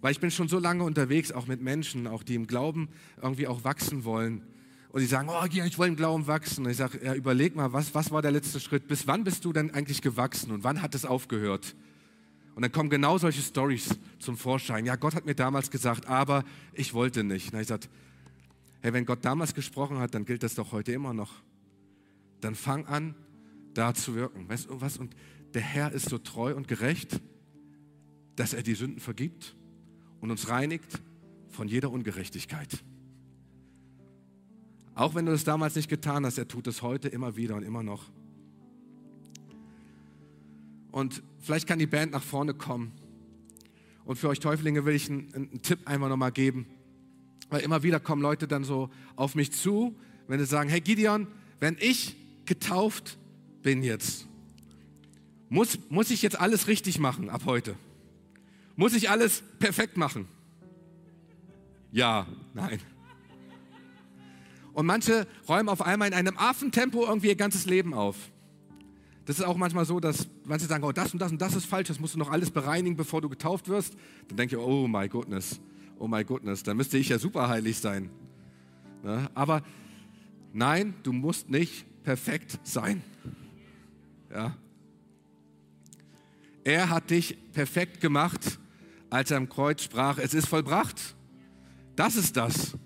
Weil 0.00 0.12
ich 0.12 0.20
bin 0.20 0.30
schon 0.30 0.48
so 0.48 0.58
lange 0.58 0.84
unterwegs, 0.84 1.32
auch 1.32 1.46
mit 1.46 1.60
Menschen, 1.60 2.06
auch 2.06 2.22
die 2.22 2.34
im 2.34 2.46
Glauben 2.46 2.88
irgendwie 3.20 3.46
auch 3.46 3.64
wachsen 3.64 4.04
wollen. 4.04 4.42
Und 4.92 5.00
die 5.00 5.06
sagen, 5.06 5.30
oh, 5.30 5.44
ich 5.46 5.78
will 5.78 5.88
im 5.88 5.96
Glauben 5.96 6.26
wachsen. 6.26 6.66
Und 6.66 6.70
ich 6.70 6.76
sage, 6.76 7.00
ja, 7.02 7.14
überleg 7.14 7.56
mal, 7.56 7.72
was, 7.72 7.94
was 7.94 8.10
war 8.10 8.20
der 8.20 8.30
letzte 8.30 8.60
Schritt? 8.60 8.88
Bis 8.88 9.06
wann 9.06 9.24
bist 9.24 9.44
du 9.44 9.52
denn 9.52 9.72
eigentlich 9.72 10.02
gewachsen 10.02 10.52
und 10.52 10.64
wann 10.64 10.82
hat 10.82 10.94
es 10.94 11.06
aufgehört? 11.06 11.74
Und 12.54 12.60
dann 12.60 12.72
kommen 12.72 12.90
genau 12.90 13.16
solche 13.16 13.40
Stories 13.40 13.98
zum 14.18 14.36
Vorschein. 14.36 14.84
Ja, 14.84 14.96
Gott 14.96 15.14
hat 15.14 15.24
mir 15.24 15.34
damals 15.34 15.70
gesagt, 15.70 16.06
aber 16.06 16.44
ich 16.74 16.92
wollte 16.92 17.24
nicht. 17.24 17.54
Und 17.54 17.60
ich 17.60 17.68
sage, 17.68 17.88
hey, 18.82 18.92
wenn 18.92 19.06
Gott 19.06 19.24
damals 19.24 19.54
gesprochen 19.54 19.98
hat, 19.98 20.14
dann 20.14 20.26
gilt 20.26 20.42
das 20.42 20.54
doch 20.54 20.72
heute 20.72 20.92
immer 20.92 21.14
noch. 21.14 21.32
Dann 22.42 22.54
fang 22.54 22.84
an, 22.84 23.14
da 23.72 23.94
zu 23.94 24.14
wirken. 24.14 24.46
Weißt 24.46 24.68
du 24.68 24.82
was? 24.82 24.98
Und 24.98 25.16
der 25.54 25.62
Herr 25.62 25.92
ist 25.92 26.10
so 26.10 26.18
treu 26.18 26.54
und 26.54 26.68
gerecht, 26.68 27.18
dass 28.36 28.52
er 28.52 28.62
die 28.62 28.74
Sünden 28.74 29.00
vergibt 29.00 29.56
und 30.20 30.30
uns 30.30 30.50
reinigt 30.50 31.00
von 31.48 31.66
jeder 31.68 31.90
Ungerechtigkeit. 31.90 32.84
Auch 34.94 35.14
wenn 35.14 35.26
du 35.26 35.32
es 35.32 35.44
damals 35.44 35.74
nicht 35.74 35.88
getan 35.88 36.26
hast, 36.26 36.38
er 36.38 36.48
tut 36.48 36.66
es 36.66 36.82
heute 36.82 37.08
immer 37.08 37.36
wieder 37.36 37.56
und 37.56 37.62
immer 37.62 37.82
noch. 37.82 38.10
Und 40.90 41.22
vielleicht 41.40 41.66
kann 41.66 41.78
die 41.78 41.86
Band 41.86 42.12
nach 42.12 42.22
vorne 42.22 42.52
kommen. 42.52 42.92
Und 44.04 44.16
für 44.16 44.28
euch 44.28 44.40
Täuflinge 44.40 44.84
will 44.84 44.94
ich 44.94 45.08
einen, 45.08 45.32
einen 45.34 45.62
Tipp 45.62 45.80
einmal 45.86 46.10
nochmal 46.10 46.32
geben. 46.32 46.66
Weil 47.48 47.60
immer 47.60 47.82
wieder 47.82 48.00
kommen 48.00 48.20
Leute 48.20 48.46
dann 48.46 48.64
so 48.64 48.90
auf 49.16 49.34
mich 49.34 49.52
zu, 49.52 49.96
wenn 50.28 50.38
sie 50.38 50.46
sagen, 50.46 50.68
hey 50.68 50.80
Gideon, 50.80 51.26
wenn 51.60 51.76
ich 51.80 52.16
getauft 52.44 53.18
bin 53.62 53.82
jetzt, 53.82 54.26
muss, 55.48 55.78
muss 55.88 56.10
ich 56.10 56.22
jetzt 56.22 56.38
alles 56.38 56.66
richtig 56.66 56.98
machen 56.98 57.30
ab 57.30 57.42
heute? 57.44 57.76
Muss 58.76 58.94
ich 58.94 59.10
alles 59.10 59.42
perfekt 59.58 59.96
machen? 59.96 60.26
Ja, 61.90 62.26
nein. 62.54 62.80
Und 64.72 64.86
manche 64.86 65.26
räumen 65.48 65.68
auf 65.68 65.82
einmal 65.82 66.08
in 66.08 66.14
einem 66.14 66.36
Affentempo 66.36 67.04
irgendwie 67.04 67.28
ihr 67.28 67.36
ganzes 67.36 67.66
Leben 67.66 67.94
auf. 67.94 68.16
Das 69.24 69.38
ist 69.38 69.44
auch 69.44 69.56
manchmal 69.56 69.84
so, 69.84 70.00
dass 70.00 70.26
manche 70.44 70.66
sagen, 70.66 70.82
oh, 70.84 70.92
das 70.92 71.12
und 71.12 71.20
das 71.20 71.30
und 71.30 71.40
das 71.40 71.54
ist 71.54 71.66
falsch, 71.66 71.88
das 71.88 72.00
musst 72.00 72.14
du 72.14 72.18
noch 72.18 72.30
alles 72.30 72.50
bereinigen, 72.50 72.96
bevor 72.96 73.20
du 73.20 73.28
getauft 73.28 73.68
wirst. 73.68 73.94
Dann 74.28 74.36
denke 74.36 74.56
ich, 74.56 74.62
oh 74.62 74.88
my 74.88 75.08
goodness, 75.08 75.60
oh 75.98 76.08
my 76.08 76.24
goodness, 76.24 76.62
dann 76.62 76.76
müsste 76.76 76.98
ich 76.98 77.08
ja 77.10 77.18
super 77.18 77.48
heilig 77.48 77.78
sein. 77.78 78.10
Ne? 79.02 79.30
Aber 79.34 79.62
nein, 80.52 80.94
du 81.02 81.12
musst 81.12 81.50
nicht 81.50 81.86
perfekt 82.02 82.58
sein. 82.64 83.02
Ja. 84.32 84.56
Er 86.64 86.88
hat 86.88 87.10
dich 87.10 87.36
perfekt 87.52 88.00
gemacht, 88.00 88.58
als 89.10 89.30
er 89.30 89.36
am 89.36 89.48
Kreuz 89.48 89.82
sprach, 89.82 90.18
es 90.18 90.34
ist 90.34 90.48
vollbracht. 90.48 91.14
Das 91.94 92.16
ist 92.16 92.36
das. 92.36 92.76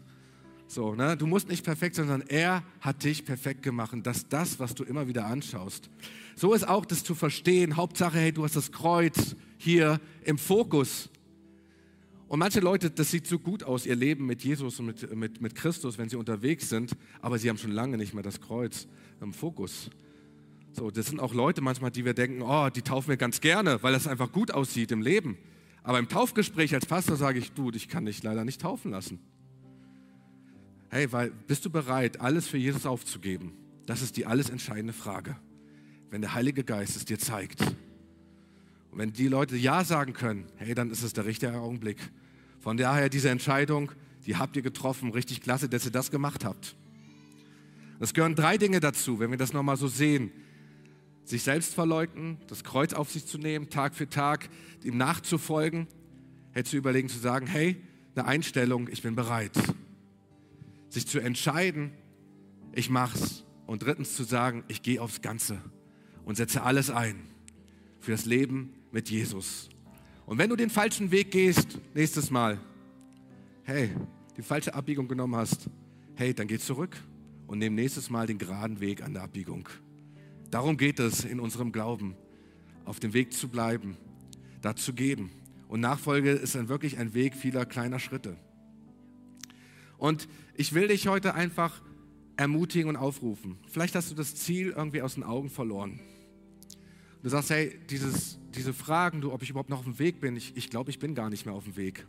So, 0.76 0.94
ne? 0.94 1.16
Du 1.16 1.26
musst 1.26 1.48
nicht 1.48 1.64
perfekt 1.64 1.94
sein, 1.94 2.06
sondern 2.06 2.28
er 2.28 2.62
hat 2.82 3.02
dich 3.02 3.24
perfekt 3.24 3.62
gemacht. 3.62 3.94
Und 3.94 4.06
das 4.06 4.18
ist 4.18 4.26
das, 4.28 4.60
was 4.60 4.74
du 4.74 4.84
immer 4.84 5.08
wieder 5.08 5.24
anschaust. 5.24 5.88
So 6.34 6.52
ist 6.52 6.68
auch 6.68 6.84
das 6.84 7.02
zu 7.02 7.14
verstehen. 7.14 7.76
Hauptsache, 7.76 8.18
hey, 8.18 8.30
du 8.30 8.44
hast 8.44 8.56
das 8.56 8.72
Kreuz 8.72 9.36
hier 9.56 10.02
im 10.22 10.36
Fokus. 10.36 11.08
Und 12.28 12.40
manche 12.40 12.60
Leute, 12.60 12.90
das 12.90 13.10
sieht 13.10 13.26
so 13.26 13.38
gut 13.38 13.62
aus, 13.62 13.86
ihr 13.86 13.96
Leben 13.96 14.26
mit 14.26 14.44
Jesus 14.44 14.78
und 14.78 14.84
mit, 14.84 15.16
mit, 15.16 15.40
mit 15.40 15.54
Christus, 15.54 15.96
wenn 15.96 16.10
sie 16.10 16.16
unterwegs 16.16 16.68
sind, 16.68 16.92
aber 17.22 17.38
sie 17.38 17.48
haben 17.48 17.56
schon 17.56 17.72
lange 17.72 17.96
nicht 17.96 18.12
mehr 18.12 18.22
das 18.22 18.42
Kreuz 18.42 18.86
im 19.22 19.32
Fokus. 19.32 19.88
So, 20.72 20.90
das 20.90 21.06
sind 21.06 21.20
auch 21.20 21.32
Leute 21.32 21.62
manchmal, 21.62 21.90
die 21.90 22.04
wir 22.04 22.12
denken, 22.12 22.42
oh, 22.42 22.68
die 22.68 22.82
taufen 22.82 23.08
wir 23.08 23.16
ganz 23.16 23.40
gerne, 23.40 23.82
weil 23.82 23.94
das 23.94 24.06
einfach 24.06 24.30
gut 24.30 24.50
aussieht 24.50 24.92
im 24.92 25.00
Leben. 25.00 25.38
Aber 25.82 25.98
im 25.98 26.10
Taufgespräch 26.10 26.74
als 26.74 26.84
Pastor 26.84 27.16
sage 27.16 27.38
ich, 27.38 27.52
du, 27.52 27.70
ich 27.70 27.88
kann 27.88 28.04
dich 28.04 28.22
leider 28.22 28.44
nicht 28.44 28.60
taufen 28.60 28.90
lassen. 28.90 29.20
Hey, 30.88 31.10
weil 31.10 31.30
bist 31.30 31.64
du 31.64 31.70
bereit, 31.70 32.20
alles 32.20 32.46
für 32.46 32.58
Jesus 32.58 32.86
aufzugeben? 32.86 33.52
Das 33.86 34.02
ist 34.02 34.16
die 34.16 34.26
alles 34.26 34.50
entscheidende 34.50 34.92
Frage. 34.92 35.36
Wenn 36.10 36.20
der 36.20 36.34
Heilige 36.34 36.62
Geist 36.62 36.96
es 36.96 37.04
dir 37.04 37.18
zeigt. 37.18 37.60
Und 37.60 38.98
wenn 38.98 39.12
die 39.12 39.28
Leute 39.28 39.56
Ja 39.56 39.82
sagen 39.84 40.12
können, 40.12 40.46
hey, 40.56 40.74
dann 40.74 40.90
ist 40.90 41.02
es 41.02 41.12
der 41.12 41.26
richtige 41.26 41.58
Augenblick. 41.58 41.98
Von 42.60 42.76
daher 42.76 43.08
diese 43.08 43.30
Entscheidung, 43.30 43.90
die 44.26 44.36
habt 44.36 44.56
ihr 44.56 44.62
getroffen. 44.62 45.10
Richtig 45.10 45.40
klasse, 45.40 45.68
dass 45.68 45.84
ihr 45.84 45.90
das 45.90 46.10
gemacht 46.10 46.44
habt. 46.44 46.76
Es 47.98 48.14
gehören 48.14 48.34
drei 48.34 48.56
Dinge 48.56 48.78
dazu, 48.78 49.18
wenn 49.18 49.30
wir 49.30 49.38
das 49.38 49.52
nochmal 49.52 49.76
so 49.76 49.88
sehen. 49.88 50.30
Sich 51.24 51.42
selbst 51.42 51.74
verleugnen, 51.74 52.38
das 52.46 52.62
Kreuz 52.62 52.92
auf 52.92 53.10
sich 53.10 53.26
zu 53.26 53.38
nehmen, 53.38 53.70
Tag 53.70 53.96
für 53.96 54.08
Tag, 54.08 54.48
ihm 54.84 54.96
nachzufolgen, 54.96 55.88
hey, 56.52 56.62
zu 56.62 56.76
überlegen, 56.76 57.08
zu 57.08 57.18
sagen, 57.18 57.48
hey, 57.48 57.76
eine 58.14 58.26
Einstellung, 58.26 58.88
ich 58.88 59.02
bin 59.02 59.16
bereit 59.16 59.52
sich 60.88 61.06
zu 61.06 61.18
entscheiden, 61.18 61.92
ich 62.72 62.90
mach's. 62.90 63.44
Und 63.66 63.82
drittens 63.82 64.14
zu 64.14 64.22
sagen, 64.22 64.62
ich 64.68 64.82
gehe 64.82 65.02
aufs 65.02 65.22
Ganze 65.22 65.60
und 66.24 66.36
setze 66.36 66.62
alles 66.62 66.90
ein 66.90 67.26
für 67.98 68.12
das 68.12 68.24
Leben 68.24 68.74
mit 68.92 69.10
Jesus. 69.10 69.68
Und 70.24 70.38
wenn 70.38 70.50
du 70.50 70.56
den 70.56 70.70
falschen 70.70 71.10
Weg 71.10 71.32
gehst, 71.32 71.78
nächstes 71.94 72.30
Mal, 72.30 72.60
hey, 73.64 73.90
die 74.36 74.42
falsche 74.42 74.74
Abbiegung 74.74 75.08
genommen 75.08 75.34
hast, 75.34 75.68
hey, 76.14 76.32
dann 76.32 76.46
geh 76.46 76.58
zurück 76.58 76.96
und 77.46 77.58
nimm 77.58 77.74
nächstes 77.74 78.10
Mal 78.10 78.26
den 78.26 78.38
geraden 78.38 78.80
Weg 78.80 79.02
an 79.02 79.14
der 79.14 79.22
Abbiegung. 79.22 79.68
Darum 80.50 80.76
geht 80.76 81.00
es 81.00 81.24
in 81.24 81.40
unserem 81.40 81.72
Glauben, 81.72 82.14
auf 82.84 83.00
dem 83.00 83.12
Weg 83.12 83.32
zu 83.32 83.48
bleiben, 83.48 83.96
da 84.62 84.76
zu 84.76 84.92
gehen. 84.92 85.30
Und 85.68 85.80
Nachfolge 85.80 86.30
ist 86.30 86.54
dann 86.54 86.68
wirklich 86.68 86.98
ein 86.98 87.14
Weg 87.14 87.34
vieler 87.34 87.66
kleiner 87.66 87.98
Schritte. 87.98 88.36
Und 89.98 90.28
ich 90.54 90.72
will 90.72 90.88
dich 90.88 91.08
heute 91.08 91.34
einfach 91.34 91.82
ermutigen 92.36 92.88
und 92.88 92.96
aufrufen. 92.96 93.58
Vielleicht 93.68 93.94
hast 93.94 94.10
du 94.10 94.14
das 94.14 94.34
Ziel 94.34 94.74
irgendwie 94.76 95.02
aus 95.02 95.14
den 95.14 95.22
Augen 95.22 95.50
verloren. 95.50 96.00
Du 97.22 97.30
sagst, 97.30 97.50
hey, 97.50 97.78
dieses, 97.90 98.38
diese 98.54 98.72
Fragen, 98.72 99.20
du, 99.20 99.32
ob 99.32 99.42
ich 99.42 99.50
überhaupt 99.50 99.70
noch 99.70 99.78
auf 99.78 99.84
dem 99.84 99.98
Weg 99.98 100.20
bin, 100.20 100.36
ich, 100.36 100.56
ich 100.56 100.70
glaube, 100.70 100.90
ich 100.90 100.98
bin 100.98 101.14
gar 101.14 101.30
nicht 101.30 101.46
mehr 101.46 101.54
auf 101.54 101.64
dem 101.64 101.76
Weg. 101.76 102.06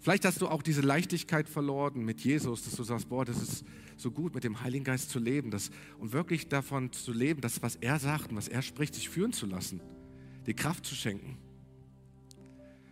Vielleicht 0.00 0.24
hast 0.24 0.40
du 0.40 0.48
auch 0.48 0.62
diese 0.62 0.82
Leichtigkeit 0.82 1.48
verloren 1.48 2.04
mit 2.04 2.20
Jesus, 2.20 2.62
dass 2.62 2.76
du 2.76 2.84
sagst, 2.84 3.08
boah, 3.08 3.24
das 3.24 3.42
ist 3.42 3.64
so 3.96 4.10
gut, 4.10 4.34
mit 4.34 4.44
dem 4.44 4.60
Heiligen 4.60 4.84
Geist 4.84 5.10
zu 5.10 5.18
leben 5.18 5.50
das, 5.50 5.70
und 5.98 6.12
wirklich 6.12 6.48
davon 6.48 6.92
zu 6.92 7.12
leben, 7.12 7.40
dass 7.40 7.62
was 7.62 7.76
er 7.76 7.98
sagt 7.98 8.30
und 8.30 8.36
was 8.36 8.48
er 8.48 8.62
spricht, 8.62 8.94
sich 8.94 9.08
führen 9.08 9.32
zu 9.32 9.46
lassen, 9.46 9.80
die 10.46 10.54
Kraft 10.54 10.84
zu 10.84 10.94
schenken. 10.94 11.38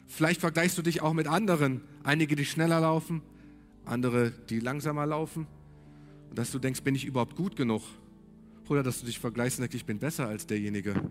Vielleicht 0.07 0.41
vergleichst 0.41 0.79
du 0.79 0.83
dich 0.83 1.03
auch 1.03 1.13
mit 1.13 1.27
anderen, 1.27 1.83
einige, 2.03 2.37
die 2.37 2.45
schneller 2.45 2.81
laufen, 2.81 3.23
andere, 3.85 4.31
die 4.31 4.61
langsamer 4.61 5.07
laufen, 5.07 5.47
und 6.31 6.39
dass 6.39 6.51
du 6.51 6.59
denkst, 6.59 6.83
bin 6.83 6.97
ich 6.97 7.05
überhaupt 7.05 7.37
gut 7.37 7.55
genug? 7.55 7.83
Oder 8.69 8.83
dass 8.83 8.99
du 8.99 9.07
dich 9.07 9.19
vergleichst 9.19 9.59
und 9.59 9.63
denkst, 9.63 9.77
ich 9.77 9.85
bin 9.85 9.99
besser 9.99 10.27
als 10.27 10.47
derjenige. 10.47 11.11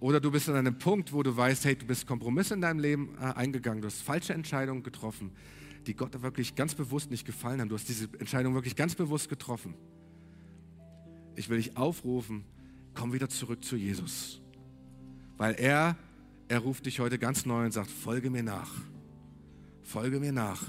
Oder 0.00 0.18
du 0.18 0.30
bist 0.30 0.48
an 0.48 0.56
einem 0.56 0.78
Punkt, 0.78 1.12
wo 1.12 1.22
du 1.22 1.36
weißt, 1.36 1.64
hey, 1.66 1.76
du 1.76 1.86
bist 1.86 2.06
Kompromisse 2.06 2.54
in 2.54 2.62
deinem 2.62 2.80
Leben 2.80 3.14
äh, 3.20 3.26
eingegangen, 3.34 3.82
du 3.82 3.86
hast 3.86 4.02
falsche 4.02 4.32
Entscheidungen 4.32 4.82
getroffen, 4.82 5.30
die 5.86 5.94
Gott 5.94 6.20
wirklich 6.22 6.54
ganz 6.54 6.74
bewusst 6.74 7.10
nicht 7.10 7.26
gefallen 7.26 7.60
haben. 7.60 7.68
Du 7.68 7.76
hast 7.76 7.88
diese 7.88 8.08
Entscheidung 8.18 8.54
wirklich 8.54 8.74
ganz 8.74 8.94
bewusst 8.94 9.28
getroffen. 9.28 9.74
Ich 11.36 11.48
will 11.50 11.58
dich 11.58 11.76
aufrufen, 11.76 12.44
komm 12.94 13.12
wieder 13.12 13.28
zurück 13.28 13.62
zu 13.62 13.76
Jesus. 13.76 14.40
Weil 15.36 15.54
er, 15.54 15.96
er 16.48 16.58
ruft 16.58 16.86
dich 16.86 16.98
heute 16.98 17.18
ganz 17.18 17.46
neu 17.46 17.64
und 17.64 17.72
sagt, 17.72 17.90
folge 17.90 18.30
mir 18.30 18.42
nach. 18.42 18.72
Folge 19.90 20.20
mir 20.20 20.30
nach. 20.30 20.62